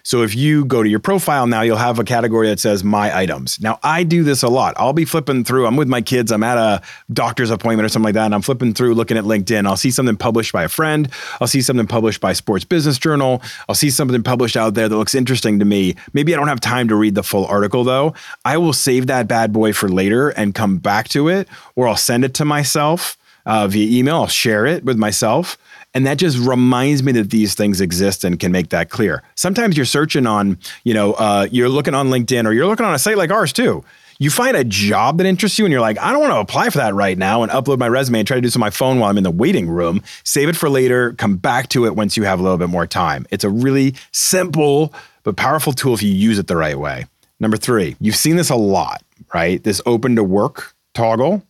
So 0.09 0.23
if 0.23 0.35
you 0.35 0.65
go 0.65 0.83
to 0.83 0.89
your 0.89 1.01
profile 1.01 1.47
now, 1.47 1.61
you'll 1.61 1.77
have 1.77 1.99
a 1.99 2.03
category 2.03 2.49
that 2.49 2.59
says 2.59 2.83
my 2.83 3.15
items. 3.15 3.61
Now, 3.61 3.79
I 3.83 4.05
do 4.05 4.25
this 4.25 4.43
a 4.43 4.49
lot. 4.49 4.73
I'll 4.79 4.95
be 4.95 5.05
flipping 5.05 5.45
through, 5.45 5.67
I'm 5.67 5.77
with 5.77 5.87
my 5.87 6.01
kids, 6.01 6.33
I'm 6.33 6.43
at 6.43 6.57
a 6.57 6.81
doctor's 7.13 7.51
appointment 7.51 7.85
or 7.85 7.91
something 7.91 8.05
like 8.05 8.15
that, 8.15 8.25
and 8.25 8.35
I'm 8.35 8.41
flipping 8.41 8.73
through 8.73 8.95
looking 8.95 9.19
at 9.19 9.25
LinkedIn. 9.25 9.67
I'll 9.67 9.77
see 9.77 9.91
something 9.91 10.17
published 10.17 10.51
by 10.51 10.65
a 10.65 10.69
friend, 10.71 11.11
I'll 11.43 11.47
see 11.47 11.61
something 11.61 11.87
published 11.87 12.23
by 12.23 12.33
Sports 12.33 12.65
Business 12.65 12.97
Journal, 12.97 13.43
I'll 13.69 13.75
see 13.75 13.91
something 13.91 14.23
published 14.23 14.57
out 14.57 14.73
there 14.73 14.89
that 14.89 14.97
looks 14.97 15.15
interesting 15.15 15.59
to 15.59 15.67
me. 15.67 15.95
Maybe 16.15 16.33
I 16.33 16.39
don't 16.39 16.49
have 16.49 16.61
time 16.61 16.89
to 16.89 16.97
read 16.97 17.15
the 17.15 17.23
full 17.23 17.45
article 17.45 17.85
though. 17.85 18.15
I 18.47 18.57
will 18.57 18.73
save 18.73 19.09
that 19.09 19.29
bad 19.29 19.53
boy 19.53 19.75
for 19.75 19.91
later 19.91 20.31
and 20.31 20.55
come 20.55 20.79
back 20.79 21.09
to 21.09 21.29
it, 21.29 21.49
or 21.77 21.87
I'll 21.87 21.97
send 21.97 22.25
it 22.25 22.33
to 22.37 22.47
myself 22.47 23.19
uh, 23.45 23.69
via 23.69 23.99
email. 23.99 24.17
I'll 24.17 24.27
share 24.27 24.65
it 24.65 24.87
with 24.87 24.97
myself 24.97 25.59
and 25.99 26.07
that 26.07 26.17
just 26.17 26.39
reminds 26.39 27.03
me 27.03 27.11
that 27.11 27.31
these 27.31 27.57
things 27.57 27.81
exist 27.81 28.23
and 28.23 28.39
can 28.39 28.53
make 28.53 28.69
that 28.69 28.89
clear. 28.89 29.25
Sometimes 29.35 29.77
you're 29.77 29.85
searching 29.85 30.29
on, 30.29 30.57
you 30.85 30.95
know, 30.95 31.15
uh, 31.15 31.49
you're 31.51 31.69
looking 31.69 31.93
on 31.93 32.09
LinkedIn 32.09 32.47
or 32.47 32.53
you're 32.53 32.69
looking 32.69 32.87
on 32.87 32.95
a 32.95 33.01
site 33.01 33.17
like 33.17 33.33
ours 33.33 33.53
too. 33.53 33.83
You 34.21 34.31
find 34.31 34.57
a 34.57 34.63
job 34.63 35.19
that 35.19 35.27
interests 35.27 35.59
you 35.59 35.65
and 35.65 35.73
you're 35.73 35.81
like, 35.81 35.99
I 35.99 36.13
don't 36.13 36.21
want 36.21 36.35
to 36.35 36.39
apply 36.39 36.71
for 36.71 36.79
that 36.79 36.95
right 36.95 37.19
now 37.19 37.43
and 37.43 37.51
upload 37.51 37.79
my 37.79 37.89
resume 37.89 38.21
and 38.21 38.29
try 38.29 38.37
to 38.37 38.41
do 38.41 38.47
this 38.47 38.55
on 38.55 38.61
my 38.61 38.71
phone 38.71 39.01
while 39.01 39.11
I'm 39.11 39.19
in 39.19 39.25
the 39.25 39.31
waiting 39.33 39.69
room. 39.69 40.01
Save 40.23 40.51
it 40.51 40.57
for 40.57 40.71
later, 40.71 41.15
come 41.15 41.37
back 41.37 41.69
to 41.71 41.85
it 41.85 41.97
once 41.97 42.17
you 42.17 42.23
have 42.23 42.39
a 42.39 42.45
little 42.45 42.59
bit 42.59 42.69
more 42.69 42.87
time. 42.87 43.27
It's 43.33 43.43
a 43.43 43.51
really 43.51 43.97
simple 44.13 44.95
but 45.25 45.35
powerful 45.35 45.73
tool 45.73 45.95
if 45.95 46.03
you 46.05 46.13
use 46.13 46.39
it 46.39 46.47
the 46.47 46.57
right 46.57 46.79
way. 46.79 47.07
Number 47.41 47.57
three, 47.57 47.97
you've 47.99 48.15
seen 48.15 48.37
this 48.37 48.51
a 48.51 48.57
lot, 48.57 49.03
right? 49.35 49.61
This 49.65 49.81
open 49.85 50.15
to 50.15 50.23
work 50.23 50.77
toggle 50.95 51.43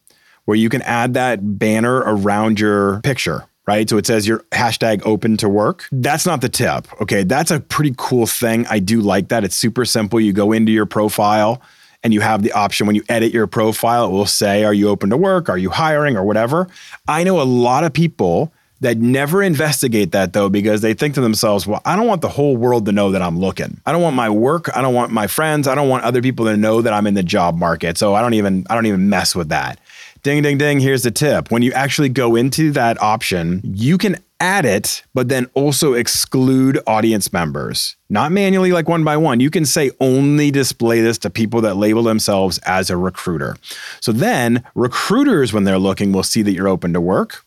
where 0.47 0.57
you 0.57 0.71
can 0.71 0.81
add 0.81 1.13
that 1.13 1.59
banner 1.59 1.97
around 1.99 2.59
your 2.59 3.03
picture 3.03 3.47
right? 3.69 3.87
So 3.87 3.99
it 3.99 4.07
says 4.07 4.27
your 4.27 4.39
hashtag 4.51 5.03
open 5.05 5.37
to 5.37 5.49
work. 5.49 5.87
That's 5.93 6.25
not 6.25 6.41
the 6.41 6.49
tip. 6.49 6.89
Okay. 7.03 7.23
That's 7.23 7.51
a 7.51 7.61
pretty 7.61 7.93
cool 7.99 8.27
thing. 8.27 8.67
I 8.71 8.79
do 8.79 9.03
like 9.03 9.29
that. 9.29 9.45
It's 9.45 9.57
super 9.57 9.85
simple. 9.85 10.19
You 10.19 10.33
go 10.33 10.53
into 10.53 10.73
your 10.73 10.87
profile 10.87 11.61
and 12.03 12.15
you 12.15 12.23
have 12.23 12.43
the 12.43 12.51
option 12.53 12.87
when 12.87 12.97
you 12.97 13.03
edit 13.11 13.31
your 13.31 13.47
profile, 13.47 14.07
it 14.07 14.11
will 14.11 14.25
say, 14.25 14.65
Are 14.65 14.73
you 14.73 14.89
open 14.89 15.11
to 15.11 15.19
work? 15.19 15.51
Are 15.51 15.59
you 15.59 15.69
hiring 15.69 16.17
or 16.17 16.25
whatever? 16.25 16.67
I 17.07 17.25
know 17.25 17.43
a 17.43 17.45
lot 17.45 17.85
of 17.85 17.93
people 17.93 18.55
that 18.81 18.97
never 18.97 19.43
investigate 19.43 20.13
that 20.13 20.33
though 20.33 20.49
because 20.49 20.81
they 20.81 20.95
think 20.95 21.15
to 21.17 21.21
themselves, 21.21 21.67
well, 21.67 21.83
I 21.85 21.95
don't 21.95 22.07
want 22.07 22.23
the 22.23 22.29
whole 22.31 22.57
world 22.57 22.87
to 22.87 22.93
know 22.93 23.11
that 23.11 23.21
I'm 23.21 23.39
looking. 23.39 23.81
I 23.85 23.93
don't 23.93 24.01
want 24.01 24.17
my 24.17 24.31
work, 24.31 24.75
I 24.75 24.81
don't 24.81 24.95
want 24.95 25.13
my 25.13 25.27
friends, 25.27 25.69
I 25.69 25.75
don't 25.75 25.91
want 25.91 26.05
other 26.05 26.23
people 26.23 26.47
to 26.47 26.57
know 26.57 26.81
that 26.81 26.95
I'm 26.95 27.07
in 27.07 27.15
the 27.15 27.23
job 27.23 27.57
market. 27.57 27.99
So 27.99 28.15
I 28.15 28.23
don't 28.23 28.35
even 28.35 28.67
I 28.71 28.75
don't 28.75 28.87
even 28.87 29.11
mess 29.11 29.35
with 29.35 29.51
that. 29.51 29.79
Ding, 30.23 30.43
ding, 30.43 30.59
ding. 30.59 30.81
Here's 30.81 31.05
the 31.05 31.13
tip. 31.13 31.51
When 31.51 31.63
you 31.63 31.73
actually 31.73 32.09
go 32.09 32.35
into 32.35 32.73
that 32.73 33.01
option, 33.01 33.61
you 33.63 33.97
can 33.97 34.17
add 34.41 34.65
it, 34.65 35.03
but 35.15 35.29
then 35.29 35.49
also 35.55 35.93
exclude 35.95 36.79
audience 36.87 37.33
members, 37.33 37.97
not 38.09 38.33
manually 38.33 38.73
like 38.73 38.89
one 38.89 39.05
by 39.05 39.17
one. 39.17 39.39
You 39.39 39.51
can 39.51 39.65
say 39.65 39.91
only 40.01 40.51
display 40.51 41.01
this 41.01 41.19
to 41.19 41.31
people 41.31 41.61
that 41.61 41.77
label 41.77 42.03
themselves 42.03 42.59
as 42.67 42.91
a 42.91 42.97
recruiter. 42.97 43.57
So 44.01 44.11
then 44.11 44.65
recruiters, 44.75 45.53
when 45.53 45.65
they're 45.65 45.79
looking, 45.79 46.13
will 46.13 46.23
see 46.23 46.43
that 46.43 46.53
you're 46.53 46.69
open 46.69 46.93
to 46.95 47.01
work, 47.01 47.45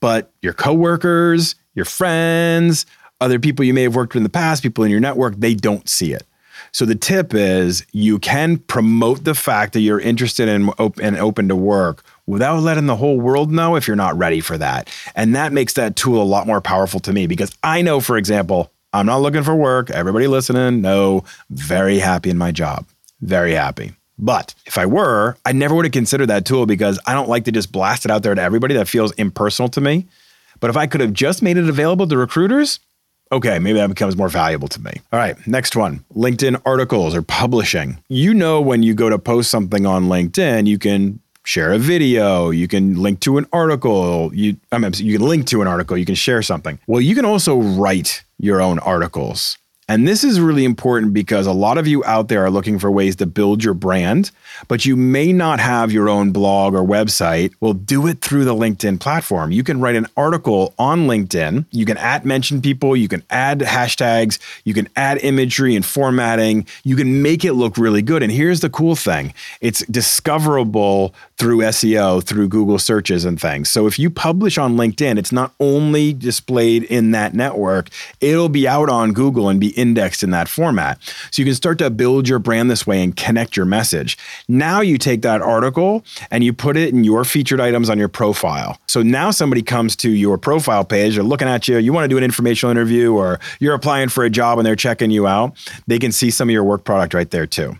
but 0.00 0.32
your 0.42 0.54
coworkers, 0.54 1.54
your 1.74 1.84
friends, 1.84 2.84
other 3.20 3.38
people 3.38 3.64
you 3.64 3.74
may 3.74 3.82
have 3.82 3.94
worked 3.94 4.14
with 4.14 4.20
in 4.20 4.24
the 4.24 4.28
past, 4.28 4.62
people 4.62 4.84
in 4.84 4.90
your 4.90 5.00
network, 5.00 5.36
they 5.36 5.54
don't 5.54 5.88
see 5.88 6.12
it. 6.12 6.24
So 6.72 6.84
the 6.84 6.94
tip 6.94 7.34
is 7.34 7.84
you 7.92 8.18
can 8.18 8.58
promote 8.58 9.24
the 9.24 9.34
fact 9.34 9.72
that 9.72 9.80
you're 9.80 10.00
interested 10.00 10.48
in 10.48 10.68
op- 10.70 10.98
and 10.98 11.16
open 11.16 11.48
to 11.48 11.56
work 11.56 12.02
without 12.26 12.60
letting 12.60 12.86
the 12.86 12.96
whole 12.96 13.18
world 13.18 13.50
know 13.50 13.76
if 13.76 13.86
you're 13.86 13.96
not 13.96 14.16
ready 14.16 14.40
for 14.40 14.58
that. 14.58 14.90
And 15.14 15.34
that 15.34 15.52
makes 15.52 15.74
that 15.74 15.96
tool 15.96 16.22
a 16.22 16.24
lot 16.24 16.46
more 16.46 16.60
powerful 16.60 17.00
to 17.00 17.12
me 17.12 17.26
because 17.26 17.56
I 17.62 17.82
know, 17.82 18.00
for 18.00 18.16
example, 18.16 18.70
I'm 18.92 19.06
not 19.06 19.20
looking 19.20 19.42
for 19.42 19.54
work. 19.54 19.90
Everybody 19.90 20.26
listening, 20.26 20.80
no, 20.80 21.24
very 21.50 21.98
happy 21.98 22.30
in 22.30 22.38
my 22.38 22.52
job. 22.52 22.86
Very 23.20 23.52
happy. 23.52 23.92
But 24.18 24.54
if 24.66 24.78
I 24.78 24.86
were, 24.86 25.36
I 25.44 25.52
never 25.52 25.74
would 25.74 25.84
have 25.84 25.92
considered 25.92 26.26
that 26.26 26.44
tool 26.44 26.66
because 26.66 26.98
I 27.06 27.14
don't 27.14 27.28
like 27.28 27.44
to 27.44 27.52
just 27.52 27.70
blast 27.70 28.04
it 28.04 28.10
out 28.10 28.22
there 28.22 28.34
to 28.34 28.42
everybody. 28.42 28.74
That 28.74 28.88
feels 28.88 29.12
impersonal 29.12 29.68
to 29.70 29.80
me. 29.80 30.06
But 30.60 30.70
if 30.70 30.76
I 30.76 30.86
could 30.86 31.00
have 31.00 31.12
just 31.12 31.42
made 31.42 31.56
it 31.56 31.68
available 31.68 32.06
to 32.08 32.16
recruiters, 32.16 32.80
Okay, 33.30 33.58
maybe 33.58 33.78
that 33.78 33.88
becomes 33.88 34.16
more 34.16 34.28
valuable 34.28 34.68
to 34.68 34.80
me. 34.80 34.92
All 35.12 35.18
right, 35.18 35.36
next 35.46 35.76
one 35.76 36.04
LinkedIn 36.14 36.60
articles 36.64 37.14
or 37.14 37.22
publishing. 37.22 38.02
You 38.08 38.34
know, 38.34 38.60
when 38.60 38.82
you 38.82 38.94
go 38.94 39.08
to 39.08 39.18
post 39.18 39.50
something 39.50 39.86
on 39.86 40.04
LinkedIn, 40.04 40.66
you 40.66 40.78
can 40.78 41.20
share 41.44 41.72
a 41.72 41.78
video, 41.78 42.50
you 42.50 42.68
can 42.68 42.94
link 42.94 43.20
to 43.20 43.38
an 43.38 43.46
article, 43.54 44.30
you, 44.34 44.56
I 44.70 44.76
mean, 44.76 44.92
you 44.96 45.16
can 45.16 45.26
link 45.26 45.46
to 45.46 45.62
an 45.62 45.68
article, 45.68 45.96
you 45.96 46.04
can 46.04 46.14
share 46.14 46.42
something. 46.42 46.78
Well, 46.86 47.00
you 47.00 47.14
can 47.14 47.24
also 47.24 47.56
write 47.56 48.22
your 48.38 48.60
own 48.60 48.78
articles. 48.80 49.56
And 49.90 50.06
this 50.06 50.22
is 50.22 50.38
really 50.38 50.66
important 50.66 51.14
because 51.14 51.46
a 51.46 51.52
lot 51.52 51.78
of 51.78 51.86
you 51.86 52.04
out 52.04 52.28
there 52.28 52.44
are 52.44 52.50
looking 52.50 52.78
for 52.78 52.90
ways 52.90 53.16
to 53.16 53.26
build 53.26 53.64
your 53.64 53.72
brand, 53.72 54.30
but 54.68 54.84
you 54.84 54.96
may 54.96 55.32
not 55.32 55.60
have 55.60 55.90
your 55.90 56.10
own 56.10 56.30
blog 56.30 56.74
or 56.74 56.82
website. 56.82 57.54
Well, 57.60 57.72
do 57.72 58.06
it 58.06 58.20
through 58.20 58.44
the 58.44 58.54
LinkedIn 58.54 59.00
platform. 59.00 59.50
You 59.50 59.64
can 59.64 59.80
write 59.80 59.96
an 59.96 60.06
article 60.14 60.74
on 60.78 61.06
LinkedIn. 61.06 61.64
You 61.70 61.86
can 61.86 61.96
add 61.96 62.26
mention 62.26 62.60
people, 62.60 62.94
you 62.94 63.08
can 63.08 63.22
add 63.30 63.60
hashtags, 63.60 64.38
you 64.64 64.74
can 64.74 64.90
add 64.94 65.24
imagery 65.24 65.74
and 65.74 65.86
formatting. 65.86 66.66
You 66.84 66.94
can 66.94 67.22
make 67.22 67.42
it 67.42 67.54
look 67.54 67.78
really 67.78 68.02
good. 68.02 68.22
And 68.22 68.30
here's 68.30 68.60
the 68.60 68.68
cool 68.68 68.94
thing 68.94 69.32
it's 69.62 69.86
discoverable 69.86 71.14
through 71.38 71.58
SEO, 71.58 72.22
through 72.22 72.48
Google 72.48 72.78
searches 72.78 73.24
and 73.24 73.40
things. 73.40 73.70
So 73.70 73.86
if 73.86 73.98
you 73.98 74.10
publish 74.10 74.58
on 74.58 74.76
LinkedIn, 74.76 75.18
it's 75.18 75.32
not 75.32 75.54
only 75.60 76.12
displayed 76.12 76.82
in 76.84 77.12
that 77.12 77.32
network, 77.32 77.88
it'll 78.20 78.48
be 78.48 78.68
out 78.68 78.90
on 78.90 79.12
Google 79.12 79.48
and 79.48 79.58
be 79.58 79.77
indexed 79.78 80.22
in 80.22 80.30
that 80.30 80.48
format. 80.48 80.98
So 81.30 81.40
you 81.40 81.44
can 81.46 81.54
start 81.54 81.78
to 81.78 81.90
build 81.90 82.28
your 82.28 82.38
brand 82.38 82.70
this 82.70 82.86
way 82.86 83.02
and 83.02 83.16
connect 83.16 83.56
your 83.56 83.66
message. 83.66 84.18
Now 84.48 84.80
you 84.80 84.98
take 84.98 85.22
that 85.22 85.40
article 85.40 86.04
and 86.30 86.42
you 86.42 86.52
put 86.52 86.76
it 86.76 86.92
in 86.92 87.04
your 87.04 87.24
featured 87.24 87.60
items 87.60 87.88
on 87.88 87.98
your 87.98 88.08
profile. 88.08 88.78
So 88.86 89.02
now 89.02 89.30
somebody 89.30 89.62
comes 89.62 89.96
to 89.96 90.10
your 90.10 90.38
profile 90.38 90.84
page, 90.84 91.14
they're 91.14 91.24
looking 91.24 91.48
at 91.48 91.68
you, 91.68 91.78
you 91.78 91.92
want 91.92 92.04
to 92.04 92.08
do 92.08 92.18
an 92.18 92.24
informational 92.24 92.70
interview 92.70 93.14
or 93.14 93.40
you're 93.60 93.74
applying 93.74 94.08
for 94.08 94.24
a 94.24 94.30
job 94.30 94.58
and 94.58 94.66
they're 94.66 94.76
checking 94.76 95.10
you 95.10 95.26
out, 95.26 95.56
they 95.86 95.98
can 95.98 96.12
see 96.12 96.30
some 96.30 96.48
of 96.48 96.52
your 96.52 96.64
work 96.64 96.84
product 96.84 97.14
right 97.14 97.30
there 97.30 97.46
too. 97.46 97.76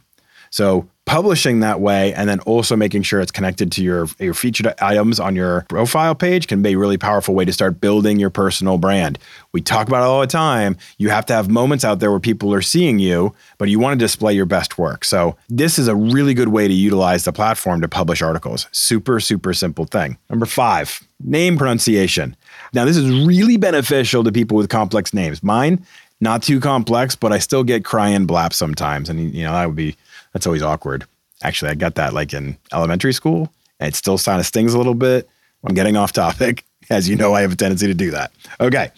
So 0.51 0.89
publishing 1.09 1.61
that 1.61 1.81
way 1.81 2.13
and 2.13 2.29
then 2.29 2.39
also 2.41 2.77
making 2.77 3.03
sure 3.03 3.19
it's 3.19 3.33
connected 3.33 3.73
to 3.73 3.83
your, 3.83 4.07
your 4.19 4.35
featured 4.35 4.75
items 4.83 5.19
on 5.19 5.35
your 5.35 5.65
profile 5.71 6.15
page 6.15 6.47
can 6.47 6.61
be 6.61 6.73
a 6.73 6.79
really 6.79 6.99
powerful 6.99 7.35
way 7.35 7.47
to 7.47 7.53
start 7.53 7.81
building 7.81 8.21
your 8.21 8.29
personal 8.29 8.77
brand. 8.77 9.19
We 9.53 9.63
talk 9.63 9.89
about 9.89 10.03
it 10.03 10.07
all 10.07 10.21
the 10.21 10.27
time. 10.27 10.77
You 10.99 11.09
have 11.09 11.25
to 11.27 11.33
have 11.33 11.49
moments 11.49 11.83
out 11.83 12.01
there 12.01 12.11
where 12.11 12.21
people 12.21 12.53
are 12.53 12.61
seeing 12.61 12.99
you, 12.99 13.35
but 13.57 13.71
you 13.71 13.79
want 13.79 13.99
to 13.99 14.05
display 14.05 14.35
your 14.35 14.45
best 14.45 14.77
work. 14.77 15.03
So 15.03 15.35
this 15.49 15.79
is 15.79 15.89
a 15.89 15.97
really 15.97 16.35
good 16.35 16.49
way 16.49 16.69
to 16.69 16.75
utilize 16.75 17.25
the 17.25 17.33
platform 17.33 17.81
to 17.81 17.89
publish 17.89 18.21
articles. 18.21 18.67
Super, 18.73 19.19
super 19.19 19.55
simple 19.55 19.87
thing. 19.87 20.19
Number 20.29 20.45
five, 20.45 21.03
name 21.25 21.57
pronunciation. 21.57 22.37
Now, 22.75 22.85
this 22.85 22.99
is 22.99 23.27
really 23.27 23.57
beneficial 23.57 24.25
to 24.25 24.31
people 24.31 24.59
with 24.59 24.69
complex 24.69 25.15
names. 25.15 25.43
Mine, 25.43 25.87
not 26.21 26.43
too 26.43 26.61
complex, 26.61 27.17
but 27.17 27.33
I 27.33 27.39
still 27.39 27.65
get 27.65 27.85
cry 27.85 28.09
and 28.09 28.29
blap 28.29 28.53
sometimes. 28.53 29.09
And, 29.09 29.33
you 29.33 29.45
know, 29.45 29.53
that 29.53 29.67
would 29.67 29.77
be 29.77 29.97
that's 30.39 30.47
always 30.47 30.63
awkward. 30.63 31.05
Actually, 31.43 31.73
I 31.73 31.75
got 31.75 31.97
that 31.97 32.15
like 32.15 32.33
in 32.33 32.57
elementary 32.73 33.13
school, 33.13 33.53
and 33.81 33.89
it 33.89 33.97
still 33.97 34.17
kind 34.19 34.39
of 34.39 34.47
stings 34.47 34.73
a 34.73 34.79
little 34.79 34.95
bit. 34.95 35.29
I'm 35.65 35.75
getting 35.75 35.97
off 35.97 36.13
topic. 36.13 36.65
As 36.91 37.09
you 37.09 37.17
know, 37.17 37.35
I 37.35 37.41
have 37.41 37.53
a 37.53 37.57
tendency 37.57 37.89
to 37.89 37.95
do 37.95 38.13
that. 38.13 38.31
Okay. 38.61 38.91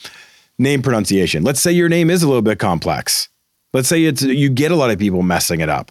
Name 0.59 0.82
pronunciation. 0.82 1.42
Let's 1.42 1.61
say 1.61 1.73
your 1.73 1.88
name 1.88 2.11
is 2.11 2.23
a 2.23 2.26
little 2.26 2.42
bit 2.42 2.59
complex. 2.59 3.30
Let's 3.73 3.88
say 3.88 4.04
it's 4.04 4.23
you 4.23 4.50
get 4.50 4.70
a 4.70 4.76
lot 4.76 4.90
of 4.90 4.99
people 4.99 5.23
messing 5.23 5.61
it 5.61 5.70
up. 5.70 5.90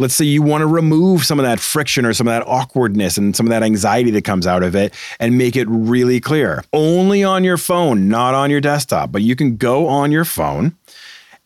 Let's 0.00 0.14
say 0.14 0.24
you 0.24 0.42
want 0.42 0.62
to 0.62 0.66
remove 0.66 1.24
some 1.24 1.38
of 1.38 1.44
that 1.44 1.60
friction 1.60 2.04
or 2.04 2.12
some 2.12 2.26
of 2.26 2.32
that 2.32 2.46
awkwardness 2.46 3.16
and 3.16 3.34
some 3.36 3.46
of 3.46 3.50
that 3.50 3.62
anxiety 3.62 4.10
that 4.10 4.24
comes 4.24 4.46
out 4.46 4.64
of 4.64 4.74
it 4.74 4.92
and 5.20 5.38
make 5.38 5.54
it 5.54 5.66
really 5.68 6.20
clear. 6.20 6.64
Only 6.72 7.22
on 7.22 7.44
your 7.44 7.56
phone, 7.56 8.08
not 8.08 8.34
on 8.34 8.50
your 8.50 8.60
desktop, 8.60 9.12
but 9.12 9.22
you 9.22 9.36
can 9.36 9.56
go 9.56 9.86
on 9.86 10.10
your 10.10 10.24
phone 10.24 10.76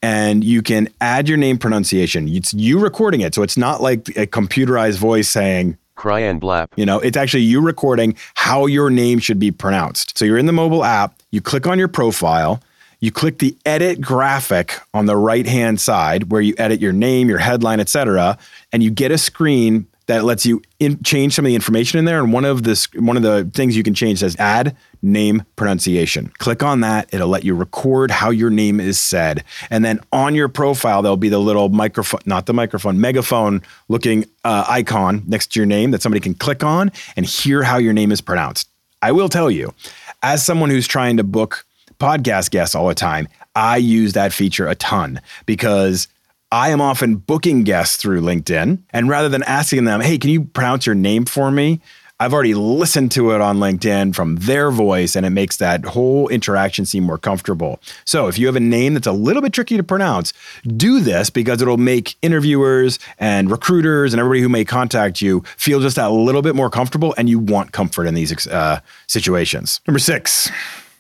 and 0.03 0.43
you 0.43 0.61
can 0.61 0.89
add 1.01 1.29
your 1.29 1.39
name 1.39 1.57
pronunciation. 1.57 2.29
It's 2.29 2.53
you 2.53 2.79
recording 2.79 3.21
it. 3.21 3.35
So 3.35 3.43
it's 3.43 3.57
not 3.57 3.81
like 3.81 4.09
a 4.11 4.27
computerized 4.27 4.99
voice 4.99 5.29
saying, 5.29 5.79
Cry 5.95 6.21
and 6.21 6.41
blap. 6.41 6.69
You 6.75 6.85
know, 6.85 6.99
it's 6.99 7.17
actually 7.17 7.45
you 7.45 7.61
recording 7.61 8.17
how 8.35 8.67
your 8.67 8.91
name 8.91 9.21
should 9.21 9.39
be 9.39 9.53
pronounced. 9.53 10.19
So 10.19 10.25
you're 10.25 10.39
in 10.39 10.47
the 10.47 10.53
mobile 10.53 10.85
app, 10.85 11.15
you 11.31 11.41
click 11.41 11.67
on 11.67 11.79
your 11.79 11.87
profile, 11.87 12.61
you 12.99 13.13
click 13.13 13.39
the 13.39 13.57
edit 13.67 14.01
graphic 14.01 14.81
on 14.95 15.07
the 15.07 15.17
right 15.17 15.47
hand 15.47 15.81
side 15.81 16.31
where 16.31 16.41
you 16.41 16.55
edit 16.59 16.81
your 16.81 16.93
name, 16.93 17.29
your 17.29 17.39
headline, 17.39 17.79
etc., 17.79 18.39
and 18.73 18.83
you 18.83 18.91
get 18.91 19.13
a 19.13 19.19
screen 19.19 19.87
that 20.07 20.25
lets 20.25 20.45
you 20.45 20.63
in, 20.79 21.03
change 21.03 21.35
some 21.35 21.45
of 21.45 21.49
the 21.49 21.55
information 21.55 21.99
in 21.99 22.05
there. 22.05 22.23
And 22.23 22.33
one 22.33 22.45
of 22.45 22.63
the 22.65 22.89
one 22.97 23.17
of 23.17 23.23
the 23.23 23.51
things 23.55 23.77
you 23.77 23.83
can 23.83 23.95
change 23.95 24.21
says 24.21 24.37
add 24.39 24.77
name 25.03 25.45
pronunciation. 25.57 26.33
Click 26.39 26.63
on 26.63 26.81
that; 26.81 27.09
it'll 27.13 27.29
let 27.29 27.45
you 27.45 27.55
record 27.55 28.11
how 28.11 28.31
your 28.31 28.51
name 28.51 28.81
is 28.81 28.99
said. 28.99 29.45
And 29.71 29.85
then 29.85 30.01
on 30.13 30.35
your 30.35 30.49
profile, 30.49 31.03
there'll 31.03 31.17
be 31.17 31.29
the 31.29 31.39
little 31.39 31.69
microphone, 31.69 32.21
not 32.27 32.47
the 32.47 32.55
microphone, 32.55 33.01
megaphone 33.01 33.63
looking 33.89 34.25
uh, 34.45 34.65
icon 34.69 35.23
next 35.27 35.53
to 35.53 35.61
your 35.61 35.67
name 35.67 35.91
that 35.93 36.03
somebody 36.03 36.21
can 36.21 36.35
click 36.35 36.65
on 36.65 36.91
and 37.17 37.27
hear 37.27 37.63
how 37.63 37.79
your 37.79 37.93
name 37.93 38.13
is 38.13 38.21
pronounced. 38.21 38.69
I 39.03 39.13
will 39.13 39.29
tell 39.29 39.51
you, 39.51 39.75
as 40.23 40.45
someone 40.45 40.71
who's 40.71 40.87
trying 40.87 41.17
to 41.17 41.25
book 41.25 41.65
podcast 41.99 42.51
guests 42.51 42.75
all 42.75 42.89
the 42.89 42.95
time, 42.95 43.29
I 43.55 43.77
use 43.77 44.15
that 44.15 44.33
feature 44.33 44.67
a 44.67 44.75
ton 44.75 45.21
because 45.47 46.09
I 46.53 46.69
am 46.69 46.83
often 46.83 47.17
booking 47.17 47.65
guests 47.65 47.97
through 47.97 48.21
LinkedIn. 48.21 48.83
And 48.91 49.09
rather 49.09 49.31
than 49.31 49.43
asking 49.45 49.87
them, 49.87 50.03
hey, 50.03 50.19
can 50.19 50.29
you 50.29 50.45
pronounce 50.45 50.85
your 50.85 50.95
name 50.95 51.25
for 51.25 51.51
me? 51.51 51.81
I've 52.21 52.35
already 52.35 52.53
listened 52.53 53.11
to 53.13 53.31
it 53.31 53.41
on 53.41 53.57
LinkedIn 53.57 54.15
from 54.15 54.37
their 54.37 54.71
voice, 54.71 55.17
and 55.17 55.27
it 55.27 55.31
makes 55.31 55.57
that 55.57 55.85
whole 55.85 56.29
interaction 56.29 56.85
seem 56.85 57.03
more 57.03 57.19
comfortable. 57.19 57.81
So, 58.05 58.29
if 58.29 58.39
you 58.39 58.47
have 58.47 58.55
a 58.55 58.61
name 58.61 58.95
that's 58.95 59.09
a 59.09 59.13
little 59.13 59.43
bit 59.43 59.53
tricky 59.53 59.77
to 59.77 59.83
pronounce, 59.83 60.33
do 60.77 61.01
this 61.01 61.31
because 61.31 61.61
it'll 61.61 61.79
make 61.79 62.15
interviewers 62.23 63.01
and 63.19 63.51
recruiters 63.51 64.13
and 64.13 64.21
everybody 64.21 64.41
who 64.41 64.49
may 64.49 64.65
contact 64.65 65.21
you 65.21 65.43
feel 65.57 65.81
just 65.81 65.99
a 65.99 66.11
little 66.11 66.43
bit 66.43 66.55
more 66.55 66.71
comfortable, 66.71 67.13
and 67.19 67.29
you 67.29 67.41
want 67.41 67.73
comfort 67.73 68.07
in 68.07 68.15
these 68.15 68.47
uh, 68.47 68.79
situations. 69.09 69.81
Number 69.89 69.99
six, 69.99 70.49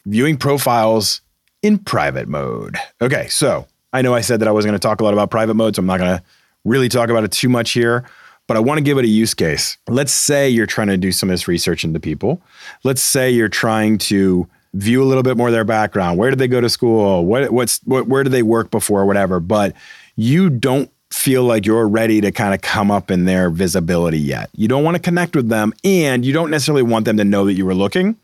viewing 0.06 0.38
profiles 0.38 1.20
in 1.62 1.78
private 1.78 2.26
mode. 2.26 2.78
Okay, 3.00 3.28
so 3.28 3.68
I 3.92 4.02
know 4.02 4.14
I 4.14 4.20
said 4.22 4.40
that 4.40 4.48
I 4.48 4.52
wasn't 4.52 4.70
going 4.70 4.80
to 4.80 4.86
talk 4.86 5.00
a 5.00 5.04
lot 5.04 5.12
about 5.12 5.30
private 5.30 5.54
mode, 5.54 5.76
so 5.76 5.80
I'm 5.80 5.86
not 5.86 5.98
going 5.98 6.16
to 6.16 6.22
really 6.64 6.88
talk 6.88 7.10
about 7.10 7.24
it 7.24 7.32
too 7.32 7.48
much 7.48 7.72
here. 7.72 8.04
but 8.48 8.56
I 8.56 8.60
want 8.60 8.78
to 8.78 8.84
give 8.84 8.98
it 8.98 9.04
a 9.04 9.08
use 9.08 9.34
case. 9.34 9.78
Let's 9.88 10.12
say 10.12 10.48
you're 10.48 10.66
trying 10.66 10.88
to 10.88 10.96
do 10.96 11.12
some 11.12 11.28
of 11.30 11.32
this 11.32 11.48
research 11.48 11.84
into 11.84 12.00
people. 12.00 12.42
Let's 12.84 13.02
say 13.02 13.30
you're 13.30 13.48
trying 13.48 13.98
to 13.98 14.48
view 14.74 15.02
a 15.02 15.06
little 15.06 15.22
bit 15.22 15.36
more 15.36 15.48
of 15.48 15.52
their 15.52 15.64
background. 15.64 16.18
Where 16.18 16.30
did 16.30 16.38
they 16.38 16.48
go 16.48 16.60
to 16.60 16.68
school? 16.68 17.24
What 17.24 17.50
what's 17.52 17.80
what, 17.84 18.08
where 18.08 18.22
did 18.22 18.30
they 18.30 18.42
work 18.42 18.70
before? 18.70 19.06
Whatever. 19.06 19.40
But 19.40 19.74
you 20.16 20.50
don't 20.50 20.90
feel 21.10 21.44
like 21.44 21.66
you're 21.66 21.86
ready 21.88 22.20
to 22.22 22.32
kind 22.32 22.54
of 22.54 22.62
come 22.62 22.90
up 22.90 23.10
in 23.10 23.26
their 23.26 23.50
visibility 23.50 24.18
yet. 24.18 24.50
You 24.54 24.66
don't 24.66 24.82
want 24.82 24.96
to 24.96 25.02
connect 25.02 25.36
with 25.36 25.48
them, 25.48 25.72
and 25.84 26.24
you 26.24 26.32
don't 26.32 26.50
necessarily 26.50 26.82
want 26.82 27.04
them 27.04 27.18
to 27.18 27.24
know 27.24 27.44
that 27.44 27.52
you 27.54 27.66
were 27.66 27.74
looking. 27.74 28.16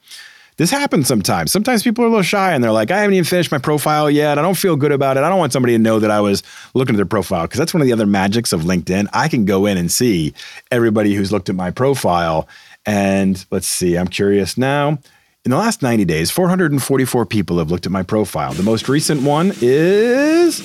This 0.59 0.73
happens 0.73 1.07
sometimes. 1.07 1.53
Sometimes 1.53 1.85
people 1.85 2.03
are 2.03 2.09
a 2.09 2.11
little 2.11 2.23
shy 2.25 2.53
and 2.53 2.63
they're 2.63 2.73
like, 2.73 2.91
I 2.91 2.99
haven't 2.99 3.15
even 3.15 3.25
finished 3.25 3.53
my 3.53 3.59
profile 3.59 4.11
yet. 4.11 4.39
I 4.39 4.43
don't 4.43 4.57
feel 4.57 4.75
good 4.75 4.91
about 4.91 5.17
it. 5.17 5.23
I 5.23 5.29
don't 5.29 5.39
want 5.39 5.53
somebody 5.53 5.75
to 5.75 5.79
know 5.79 6.01
that 6.01 6.11
I 6.11 6.21
was 6.21 6.43
looking 6.75 6.97
at 6.97 6.97
their 6.97 7.07
profile 7.07 7.43
because 7.43 7.59
that's 7.59 7.73
one 7.73 7.81
of 7.81 7.87
the 7.87 7.93
other 7.93 8.07
magics 8.07 8.53
of 8.53 8.63
LinkedIn. 8.63 9.07
I 9.13 9.29
can 9.29 9.45
go 9.45 9.67
in 9.67 9.79
and 9.79 9.91
see 9.91 10.35
everybody 10.73 11.15
who's 11.15 11.31
looked 11.31 11.49
at 11.49 11.55
my 11.55 11.71
profile. 11.71 12.49
And 12.85 13.47
let's 13.53 13.69
see, 13.69 13.97
I'm 13.97 14.09
curious 14.09 14.59
now. 14.59 14.99
In 15.45 15.53
the 15.53 15.57
last 15.57 15.81
90 15.81 16.05
days, 16.05 16.33
444 16.33 17.25
people 17.27 17.59
have 17.59 17.71
looked 17.71 17.87
at 17.87 17.93
my 17.93 18.03
profile. 18.03 18.53
The 18.53 18.65
most 18.65 18.89
recent 18.89 19.23
one 19.23 19.53
is 19.61 20.59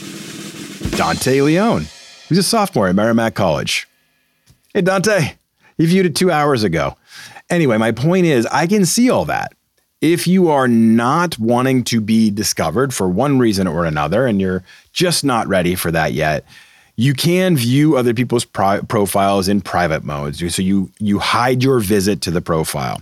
Dante 0.97 1.39
Leone, 1.41 1.85
who's 2.29 2.39
a 2.39 2.43
sophomore 2.43 2.87
at 2.87 2.95
Merrimack 2.95 3.35
College. 3.35 3.87
Hey, 4.73 4.81
Dante, 4.81 5.35
he 5.77 5.85
viewed 5.85 6.07
it 6.07 6.15
two 6.15 6.31
hours 6.31 6.63
ago. 6.63 6.97
Anyway, 7.51 7.77
my 7.77 7.91
point 7.91 8.25
is, 8.25 8.47
I 8.47 8.65
can 8.65 8.85
see 8.85 9.11
all 9.11 9.25
that. 9.25 9.53
If 10.03 10.27
you 10.27 10.49
are 10.49 10.67
not 10.67 11.39
wanting 11.39 11.85
to 11.85 12.01
be 12.01 12.29
discovered 12.29 12.93
for 12.93 13.07
one 13.07 13.39
reason 13.39 13.67
or 13.67 13.85
another, 13.85 14.27
and 14.27 14.41
you're 14.41 14.61
just 14.91 15.23
not 15.23 15.47
ready 15.47 15.75
for 15.75 15.91
that 15.91 16.11
yet, 16.11 16.43
you 16.97 17.13
can 17.13 17.55
view 17.55 17.95
other 17.95 18.13
people's 18.13 18.43
pro- 18.43 18.83
profiles 18.83 19.47
in 19.47 19.61
private 19.61 20.03
modes. 20.03 20.39
So 20.53 20.61
you 20.61 20.91
you 20.99 21.19
hide 21.19 21.63
your 21.63 21.79
visit 21.79 22.19
to 22.23 22.31
the 22.31 22.41
profile. 22.41 23.01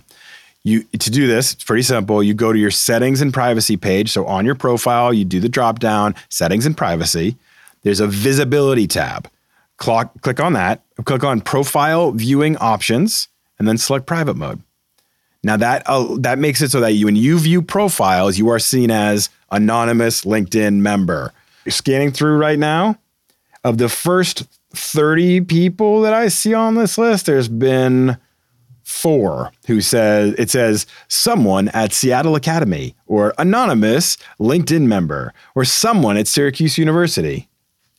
You 0.62 0.84
to 0.84 1.10
do 1.10 1.26
this, 1.26 1.54
it's 1.54 1.64
pretty 1.64 1.82
simple. 1.82 2.22
You 2.22 2.34
go 2.34 2.52
to 2.52 2.58
your 2.58 2.70
settings 2.70 3.20
and 3.20 3.34
privacy 3.34 3.76
page. 3.76 4.12
So 4.12 4.24
on 4.26 4.46
your 4.46 4.54
profile, 4.54 5.12
you 5.12 5.24
do 5.24 5.40
the 5.40 5.48
drop 5.48 5.80
down 5.80 6.14
settings 6.28 6.66
and 6.66 6.76
privacy. 6.76 7.34
There's 7.82 7.98
a 7.98 8.06
visibility 8.06 8.86
tab. 8.86 9.28
Clock, 9.76 10.20
click 10.20 10.38
on 10.38 10.52
that. 10.52 10.82
Click 11.04 11.24
on 11.24 11.40
profile 11.40 12.12
viewing 12.12 12.56
options, 12.58 13.26
and 13.58 13.66
then 13.66 13.76
select 13.76 14.06
private 14.06 14.36
mode. 14.36 14.62
Now 15.44 15.56
that 15.56 15.82
uh, 15.86 16.16
that 16.20 16.38
makes 16.38 16.62
it 16.62 16.70
so 16.70 16.80
that 16.80 16.92
you, 16.92 17.06
when 17.06 17.16
you 17.16 17.38
view 17.38 17.62
profiles, 17.62 18.38
you 18.38 18.48
are 18.48 18.58
seen 18.58 18.90
as 18.90 19.28
anonymous 19.50 20.22
LinkedIn 20.22 20.74
member. 20.74 21.32
Scanning 21.68 22.12
through 22.12 22.38
right 22.38 22.58
now. 22.58 22.98
Of 23.64 23.78
the 23.78 23.88
first 23.88 24.42
30 24.74 25.42
people 25.42 26.02
that 26.02 26.12
I 26.12 26.26
see 26.26 26.52
on 26.52 26.74
this 26.74 26.98
list, 26.98 27.26
there's 27.26 27.46
been 27.46 28.16
four 28.82 29.52
who 29.66 29.80
says 29.80 30.34
it 30.38 30.50
says 30.50 30.86
someone 31.08 31.68
at 31.68 31.92
Seattle 31.92 32.34
Academy 32.34 32.94
or 33.06 33.34
anonymous 33.38 34.16
LinkedIn 34.40 34.82
member 34.82 35.32
or 35.54 35.64
someone 35.64 36.16
at 36.16 36.26
Syracuse 36.26 36.78
University. 36.78 37.48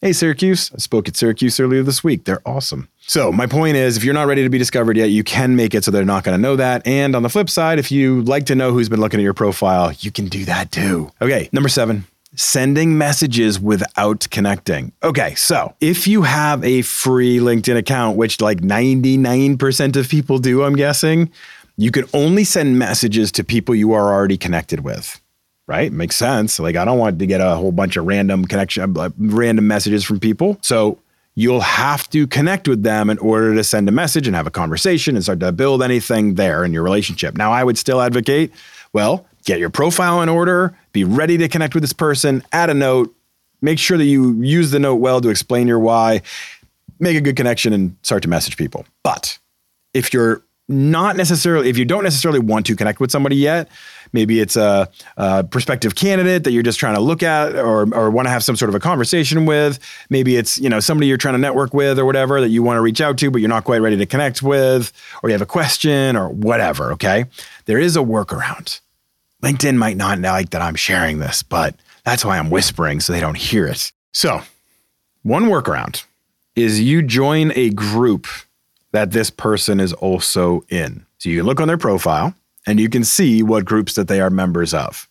Hey, 0.03 0.11
Syracuse. 0.11 0.69
I 0.73 0.79
spoke 0.79 1.07
at 1.07 1.15
Syracuse 1.15 1.61
earlier 1.61 1.81
this 1.81 2.03
week. 2.03 2.25
They're 2.25 2.41
awesome. 2.45 2.89
So, 3.07 3.31
my 3.31 3.47
point 3.47 3.77
is 3.77 3.95
if 3.95 4.03
you're 4.03 4.13
not 4.13 4.27
ready 4.27 4.43
to 4.43 4.49
be 4.49 4.57
discovered 4.57 4.97
yet, 4.97 5.11
you 5.11 5.23
can 5.23 5.55
make 5.55 5.73
it 5.73 5.85
so 5.85 5.91
they're 5.91 6.03
not 6.03 6.25
going 6.25 6.37
to 6.37 6.41
know 6.41 6.57
that. 6.57 6.85
And 6.85 7.15
on 7.15 7.23
the 7.23 7.29
flip 7.29 7.49
side, 7.49 7.79
if 7.79 7.89
you 7.89 8.21
like 8.23 8.47
to 8.47 8.55
know 8.55 8.73
who's 8.73 8.89
been 8.89 8.99
looking 8.99 9.21
at 9.21 9.23
your 9.23 9.33
profile, 9.33 9.93
you 9.99 10.11
can 10.11 10.27
do 10.27 10.43
that 10.43 10.73
too. 10.73 11.09
Okay, 11.21 11.47
number 11.53 11.69
seven, 11.69 12.03
sending 12.35 12.97
messages 12.97 13.61
without 13.61 14.27
connecting. 14.29 14.91
Okay, 15.03 15.35
so 15.35 15.73
if 15.79 16.05
you 16.05 16.23
have 16.23 16.61
a 16.65 16.81
free 16.81 17.37
LinkedIn 17.37 17.77
account, 17.77 18.17
which 18.17 18.41
like 18.41 18.57
99% 18.57 19.95
of 19.95 20.09
people 20.09 20.37
do, 20.37 20.63
I'm 20.63 20.75
guessing, 20.75 21.31
you 21.77 21.91
can 21.91 22.03
only 22.13 22.43
send 22.43 22.77
messages 22.77 23.31
to 23.31 23.45
people 23.45 23.73
you 23.73 23.93
are 23.93 24.13
already 24.13 24.37
connected 24.37 24.81
with 24.81 25.22
right? 25.67 25.91
Makes 25.91 26.15
sense. 26.15 26.59
Like 26.59 26.75
I 26.75 26.85
don't 26.85 26.97
want 26.99 27.19
to 27.19 27.25
get 27.25 27.41
a 27.41 27.55
whole 27.55 27.71
bunch 27.71 27.97
of 27.97 28.05
random 28.05 28.45
connection, 28.45 28.97
uh, 28.97 29.09
random 29.17 29.67
messages 29.67 30.03
from 30.03 30.19
people. 30.19 30.57
So 30.61 30.99
you'll 31.35 31.61
have 31.61 32.09
to 32.11 32.27
connect 32.27 32.67
with 32.67 32.83
them 32.83 33.09
in 33.09 33.17
order 33.17 33.55
to 33.55 33.63
send 33.63 33.89
a 33.89 33.91
message 33.91 34.27
and 34.27 34.35
have 34.35 34.47
a 34.47 34.51
conversation 34.51 35.15
and 35.15 35.23
start 35.23 35.39
to 35.39 35.51
build 35.51 35.81
anything 35.81 36.35
there 36.35 36.63
in 36.63 36.73
your 36.73 36.83
relationship. 36.83 37.35
Now, 37.37 37.51
I 37.51 37.63
would 37.63 37.77
still 37.77 38.01
advocate, 38.01 38.51
well, 38.93 39.25
get 39.45 39.59
your 39.59 39.69
profile 39.69 40.21
in 40.21 40.29
order, 40.29 40.77
be 40.91 41.03
ready 41.03 41.37
to 41.37 41.47
connect 41.47 41.73
with 41.73 41.83
this 41.83 41.93
person, 41.93 42.43
add 42.51 42.69
a 42.69 42.73
note, 42.73 43.13
make 43.61 43.79
sure 43.79 43.97
that 43.97 44.05
you 44.05 44.41
use 44.41 44.71
the 44.71 44.79
note 44.79 44.95
well 44.95 45.21
to 45.21 45.29
explain 45.29 45.67
your 45.67 45.79
why, 45.79 46.21
make 46.99 47.17
a 47.17 47.21
good 47.21 47.35
connection 47.35 47.73
and 47.73 47.95
start 48.03 48.21
to 48.23 48.29
message 48.29 48.57
people. 48.57 48.85
But 49.03 49.39
if 49.93 50.13
you're 50.13 50.43
not 50.69 51.17
necessarily, 51.17 51.69
if 51.69 51.77
you 51.77 51.85
don't 51.85 52.03
necessarily 52.03 52.39
want 52.39 52.65
to 52.67 52.75
connect 52.75 52.99
with 52.99 53.11
somebody 53.11 53.35
yet, 53.35 53.69
maybe 54.13 54.39
it's 54.39 54.55
a, 54.55 54.89
a, 55.17 55.43
prospective 55.43 55.95
candidate 55.95 56.43
that 56.45 56.51
you're 56.51 56.63
just 56.63 56.79
trying 56.79 56.95
to 56.95 57.01
look 57.01 57.23
at 57.23 57.55
or, 57.55 57.93
or 57.93 58.09
want 58.09 58.27
to 58.27 58.29
have 58.29 58.43
some 58.43 58.55
sort 58.55 58.69
of 58.69 58.75
a 58.75 58.79
conversation 58.79 59.45
with. 59.45 59.79
Maybe 60.09 60.37
it's, 60.37 60.57
you 60.57 60.69
know, 60.69 60.79
somebody 60.79 61.07
you're 61.07 61.17
trying 61.17 61.33
to 61.33 61.39
network 61.39 61.73
with 61.73 61.99
or 61.99 62.05
whatever 62.05 62.39
that 62.39 62.49
you 62.49 62.63
want 62.63 62.77
to 62.77 62.81
reach 62.81 63.01
out 63.01 63.17
to, 63.17 63.31
but 63.31 63.41
you're 63.41 63.49
not 63.49 63.65
quite 63.65 63.81
ready 63.81 63.97
to 63.97 64.05
connect 64.05 64.41
with, 64.41 64.93
or 65.21 65.29
you 65.29 65.33
have 65.33 65.41
a 65.41 65.47
question 65.47 66.15
or 66.15 66.29
whatever. 66.29 66.93
Okay. 66.93 67.25
There 67.65 67.79
is 67.79 67.95
a 67.97 68.01
workaround. 68.01 68.79
LinkedIn 69.41 69.75
might 69.75 69.97
not 69.97 70.19
like 70.19 70.51
that 70.51 70.61
I'm 70.61 70.75
sharing 70.75 71.19
this, 71.19 71.43
but 71.43 71.75
that's 72.05 72.23
why 72.23 72.37
I'm 72.37 72.49
whispering 72.49 72.99
so 72.99 73.11
they 73.11 73.19
don't 73.19 73.37
hear 73.37 73.67
it. 73.67 73.91
So, 74.13 74.41
one 75.23 75.45
workaround 75.45 76.03
is 76.55 76.79
you 76.79 77.01
join 77.01 77.51
a 77.55 77.71
group 77.71 78.27
that 78.91 79.11
this 79.11 79.29
person 79.29 79.79
is 79.79 79.91
also 79.93 80.63
in. 80.69 81.05
So 81.17 81.29
you 81.29 81.39
can 81.39 81.45
look 81.45 81.59
on 81.59 81.67
their 81.67 81.77
profile 81.77 82.33
and 82.65 82.79
you 82.79 82.89
can 82.89 83.03
see 83.03 83.43
what 83.43 83.65
groups 83.65 83.93
that 83.95 84.07
they 84.07 84.21
are 84.21 84.29
members 84.29 84.73
of. 84.73 85.09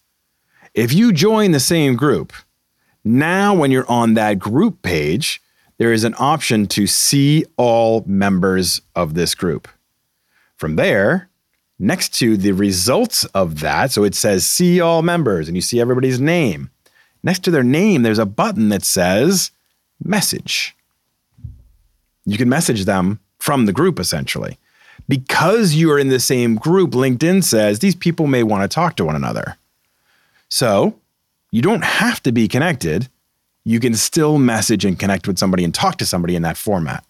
If 0.75 0.93
you 0.93 1.13
join 1.13 1.53
the 1.53 1.61
same 1.61 1.97
group, 1.97 2.33
now 3.05 3.55
when 3.55 3.71
you're 3.71 3.91
on 3.91 4.15
that 4.15 4.39
group 4.39 4.83
page, 4.83 5.43
there 5.79 5.93
is 5.93 6.05
an 6.05 6.15
option 6.19 6.67
to 6.69 6.87
see 6.87 7.45
all 7.57 8.05
members 8.07 8.81
of 8.95 9.15
this 9.15 9.35
group. 9.35 9.69
From 10.57 10.77
there, 10.77 11.29
next 11.79 12.15
to 12.21 12.37
the 12.37 12.53
results 12.53 13.25
of 13.27 13.61
that, 13.61 13.91
so 13.91 14.05
it 14.05 14.15
says 14.15 14.47
see 14.47 14.81
all 14.81 15.03
members 15.03 15.49
and 15.49 15.57
you 15.57 15.61
see 15.61 15.81
everybody's 15.81 16.21
name. 16.21 16.71
Next 17.23 17.41
to 17.45 17.51
their 17.51 17.63
name, 17.63 18.03
there's 18.03 18.19
a 18.19 18.27
button 18.27 18.69
that 18.71 18.85
says 18.85 19.51
message. 20.03 20.77
You 22.25 22.39
can 22.39 22.49
message 22.49 22.85
them 22.85 23.21
from 23.39 23.67
the 23.67 23.73
group 23.73 23.99
essentially. 23.99 24.59
Because 25.13 25.75
you 25.75 25.93
are 25.93 25.99
in 25.99 26.09
the 26.09 26.19
same 26.19 26.55
group, 26.55 26.93
LinkedIn 26.93 27.45
says 27.45 27.81
these 27.81 27.95
people 27.95 28.27
may 28.27 28.43
want 28.43 28.63
to 28.63 28.75
talk 28.75 28.97
to 28.97 29.05
one 29.05 29.15
another. 29.15 29.59
So 30.49 30.99
you 31.51 31.61
don't 31.61 31.85
have 31.85 32.23
to 32.23 32.33
be 32.33 32.49
connected. 32.49 33.11
You 33.63 33.79
can 33.79 33.93
still 33.93 34.39
message 34.39 34.87
and 34.87 34.99
connect 34.99 35.29
with 35.29 35.37
somebody 35.37 35.65
and 35.65 35.75
talk 35.75 35.99
to 35.99 36.07
somebody 36.07 36.35
in 36.35 36.41
that 36.45 36.57
format. 36.57 37.05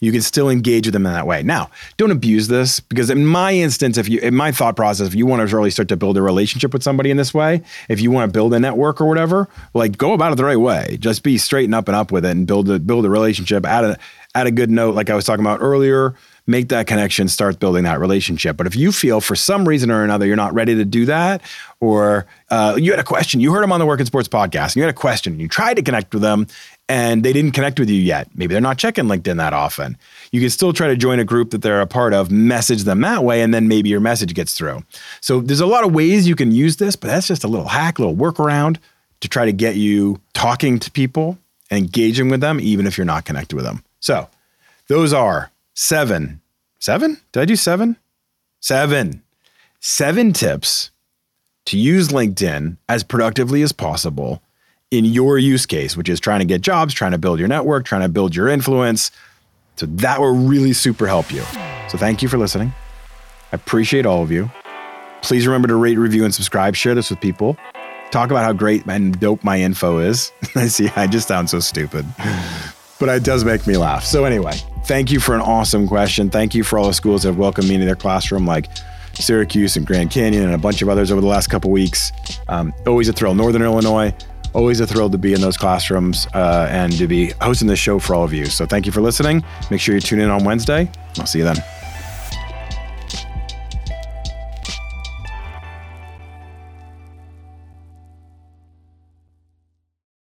You 0.00 0.12
can 0.12 0.20
still 0.20 0.50
engage 0.50 0.86
with 0.86 0.92
them 0.92 1.06
in 1.06 1.14
that 1.14 1.26
way. 1.26 1.42
Now, 1.42 1.70
don't 1.96 2.10
abuse 2.10 2.48
this 2.48 2.78
because 2.78 3.08
in 3.08 3.24
my 3.24 3.54
instance, 3.54 3.96
if 3.96 4.06
you 4.06 4.20
in 4.20 4.34
my 4.34 4.52
thought 4.52 4.76
process, 4.76 5.06
if 5.06 5.14
you 5.14 5.24
want 5.24 5.48
to 5.48 5.56
really 5.56 5.70
start 5.70 5.88
to 5.88 5.96
build 5.96 6.18
a 6.18 6.22
relationship 6.22 6.74
with 6.74 6.82
somebody 6.82 7.10
in 7.10 7.16
this 7.16 7.32
way, 7.32 7.62
if 7.88 8.02
you 8.02 8.10
want 8.10 8.30
to 8.30 8.36
build 8.36 8.52
a 8.52 8.60
network 8.60 9.00
or 9.00 9.06
whatever, 9.06 9.48
like 9.72 9.96
go 9.96 10.12
about 10.12 10.30
it 10.30 10.34
the 10.34 10.44
right 10.44 10.60
way. 10.60 10.98
Just 11.00 11.22
be 11.22 11.38
straight 11.38 11.64
and 11.64 11.74
up 11.74 11.88
and 11.88 11.96
up 11.96 12.12
with 12.12 12.26
it 12.26 12.32
and 12.32 12.46
build 12.46 12.68
a 12.68 12.78
build 12.78 13.06
a 13.06 13.08
relationship. 13.08 13.64
Add 13.64 13.84
a 13.84 13.98
add 14.34 14.46
a 14.46 14.50
good 14.50 14.68
note, 14.68 14.94
like 14.94 15.08
I 15.08 15.14
was 15.14 15.24
talking 15.24 15.42
about 15.42 15.60
earlier, 15.62 16.14
make 16.50 16.68
that 16.68 16.86
connection, 16.86 17.28
start 17.28 17.58
building 17.58 17.84
that 17.84 18.00
relationship. 18.00 18.56
But 18.56 18.66
if 18.66 18.76
you 18.76 18.92
feel 18.92 19.20
for 19.20 19.36
some 19.36 19.66
reason 19.66 19.90
or 19.90 20.04
another 20.04 20.26
you're 20.26 20.36
not 20.36 20.52
ready 20.52 20.74
to 20.74 20.84
do 20.84 21.06
that, 21.06 21.42
or 21.80 22.26
uh, 22.50 22.76
you 22.78 22.90
had 22.90 23.00
a 23.00 23.04
question, 23.04 23.40
you 23.40 23.52
heard 23.52 23.62
them 23.62 23.72
on 23.72 23.80
the 23.80 23.86
Work 23.86 24.00
in 24.00 24.06
Sports 24.06 24.28
podcast, 24.28 24.68
and 24.68 24.76
you 24.76 24.82
had 24.82 24.90
a 24.90 24.94
question, 24.94 25.32
and 25.32 25.40
you 25.40 25.48
tried 25.48 25.74
to 25.74 25.82
connect 25.82 26.12
with 26.12 26.22
them, 26.22 26.46
and 26.88 27.22
they 27.22 27.32
didn't 27.32 27.52
connect 27.52 27.78
with 27.78 27.88
you 27.88 28.00
yet. 28.00 28.28
Maybe 28.34 28.52
they're 28.52 28.60
not 28.60 28.76
checking 28.76 29.04
LinkedIn 29.04 29.36
that 29.36 29.52
often. 29.52 29.96
You 30.32 30.40
can 30.40 30.50
still 30.50 30.72
try 30.72 30.88
to 30.88 30.96
join 30.96 31.20
a 31.20 31.24
group 31.24 31.50
that 31.50 31.62
they're 31.62 31.80
a 31.80 31.86
part 31.86 32.12
of, 32.12 32.30
message 32.30 32.82
them 32.82 33.00
that 33.02 33.22
way, 33.22 33.42
and 33.42 33.54
then 33.54 33.68
maybe 33.68 33.88
your 33.88 34.00
message 34.00 34.34
gets 34.34 34.54
through. 34.54 34.82
So 35.20 35.40
there's 35.40 35.60
a 35.60 35.66
lot 35.66 35.84
of 35.84 35.94
ways 35.94 36.26
you 36.26 36.36
can 36.36 36.52
use 36.52 36.76
this, 36.76 36.96
but 36.96 37.06
that's 37.06 37.28
just 37.28 37.44
a 37.44 37.48
little 37.48 37.68
hack, 37.68 37.98
a 37.98 38.02
little 38.02 38.16
workaround 38.16 38.78
to 39.20 39.28
try 39.28 39.44
to 39.44 39.52
get 39.52 39.76
you 39.76 40.20
talking 40.34 40.78
to 40.80 40.90
people 40.90 41.38
and 41.70 41.78
engaging 41.78 42.28
with 42.28 42.40
them, 42.40 42.58
even 42.60 42.86
if 42.86 42.98
you're 42.98 43.04
not 43.04 43.24
connected 43.24 43.54
with 43.54 43.64
them. 43.64 43.84
So 44.00 44.28
those 44.88 45.12
are 45.12 45.52
seven. 45.74 46.39
Seven? 46.80 47.18
Did 47.32 47.40
I 47.40 47.44
do 47.44 47.56
seven? 47.56 47.96
Seven. 48.60 49.22
Seven 49.80 50.32
tips 50.32 50.90
to 51.66 51.76
use 51.76 52.08
LinkedIn 52.08 52.78
as 52.88 53.04
productively 53.04 53.60
as 53.60 53.70
possible 53.70 54.42
in 54.90 55.04
your 55.04 55.38
use 55.38 55.66
case, 55.66 55.94
which 55.94 56.08
is 56.08 56.18
trying 56.18 56.40
to 56.40 56.46
get 56.46 56.62
jobs, 56.62 56.94
trying 56.94 57.12
to 57.12 57.18
build 57.18 57.38
your 57.38 57.48
network, 57.48 57.84
trying 57.84 58.00
to 58.00 58.08
build 58.08 58.34
your 58.34 58.48
influence. 58.48 59.10
So 59.76 59.84
that 59.86 60.20
will 60.20 60.34
really 60.34 60.72
super 60.72 61.06
help 61.06 61.30
you. 61.30 61.42
So 61.90 61.98
thank 61.98 62.22
you 62.22 62.28
for 62.30 62.38
listening. 62.38 62.72
I 63.52 63.56
appreciate 63.56 64.06
all 64.06 64.22
of 64.22 64.30
you. 64.30 64.50
Please 65.20 65.46
remember 65.46 65.68
to 65.68 65.76
rate, 65.76 65.98
review, 65.98 66.24
and 66.24 66.34
subscribe. 66.34 66.74
Share 66.74 66.94
this 66.94 67.10
with 67.10 67.20
people. 67.20 67.58
Talk 68.10 68.30
about 68.30 68.44
how 68.44 68.54
great 68.54 68.86
and 68.86 69.20
dope 69.20 69.44
my 69.44 69.60
info 69.60 69.98
is. 69.98 70.32
I 70.54 70.68
see, 70.68 70.88
I 70.96 71.06
just 71.06 71.28
sound 71.28 71.50
so 71.50 71.60
stupid, 71.60 72.06
but 72.98 73.10
it 73.10 73.22
does 73.22 73.44
make 73.44 73.66
me 73.66 73.76
laugh. 73.76 74.04
So, 74.04 74.24
anyway, 74.24 74.58
thank 74.90 75.12
you 75.12 75.20
for 75.20 75.36
an 75.36 75.40
awesome 75.40 75.86
question. 75.86 76.30
Thank 76.30 76.52
you 76.52 76.64
for 76.64 76.76
all 76.76 76.88
the 76.88 76.92
schools 76.92 77.22
that 77.22 77.28
have 77.28 77.38
welcomed 77.38 77.68
me 77.68 77.76
into 77.76 77.86
their 77.86 77.94
classroom, 77.94 78.44
like 78.44 78.68
Syracuse 79.12 79.76
and 79.76 79.86
Grand 79.86 80.10
Canyon 80.10 80.42
and 80.42 80.52
a 80.52 80.58
bunch 80.58 80.82
of 80.82 80.88
others 80.88 81.12
over 81.12 81.20
the 81.20 81.28
last 81.28 81.46
couple 81.46 81.70
weeks. 81.70 82.10
Um, 82.48 82.74
always 82.88 83.08
a 83.08 83.12
thrill. 83.12 83.32
Northern 83.36 83.62
Illinois, 83.62 84.12
always 84.52 84.80
a 84.80 84.88
thrill 84.88 85.08
to 85.08 85.16
be 85.16 85.32
in 85.32 85.40
those 85.40 85.56
classrooms 85.56 86.26
uh, 86.34 86.66
and 86.72 86.92
to 86.94 87.06
be 87.06 87.30
hosting 87.40 87.68
this 87.68 87.78
show 87.78 88.00
for 88.00 88.16
all 88.16 88.24
of 88.24 88.32
you. 88.32 88.46
So 88.46 88.66
thank 88.66 88.84
you 88.84 88.90
for 88.90 89.00
listening. 89.00 89.44
Make 89.70 89.80
sure 89.80 89.94
you 89.94 90.00
tune 90.00 90.18
in 90.18 90.28
on 90.28 90.42
Wednesday. 90.42 90.90
I'll 91.18 91.26
see 91.26 91.38
you 91.38 91.44
then. 91.44 91.79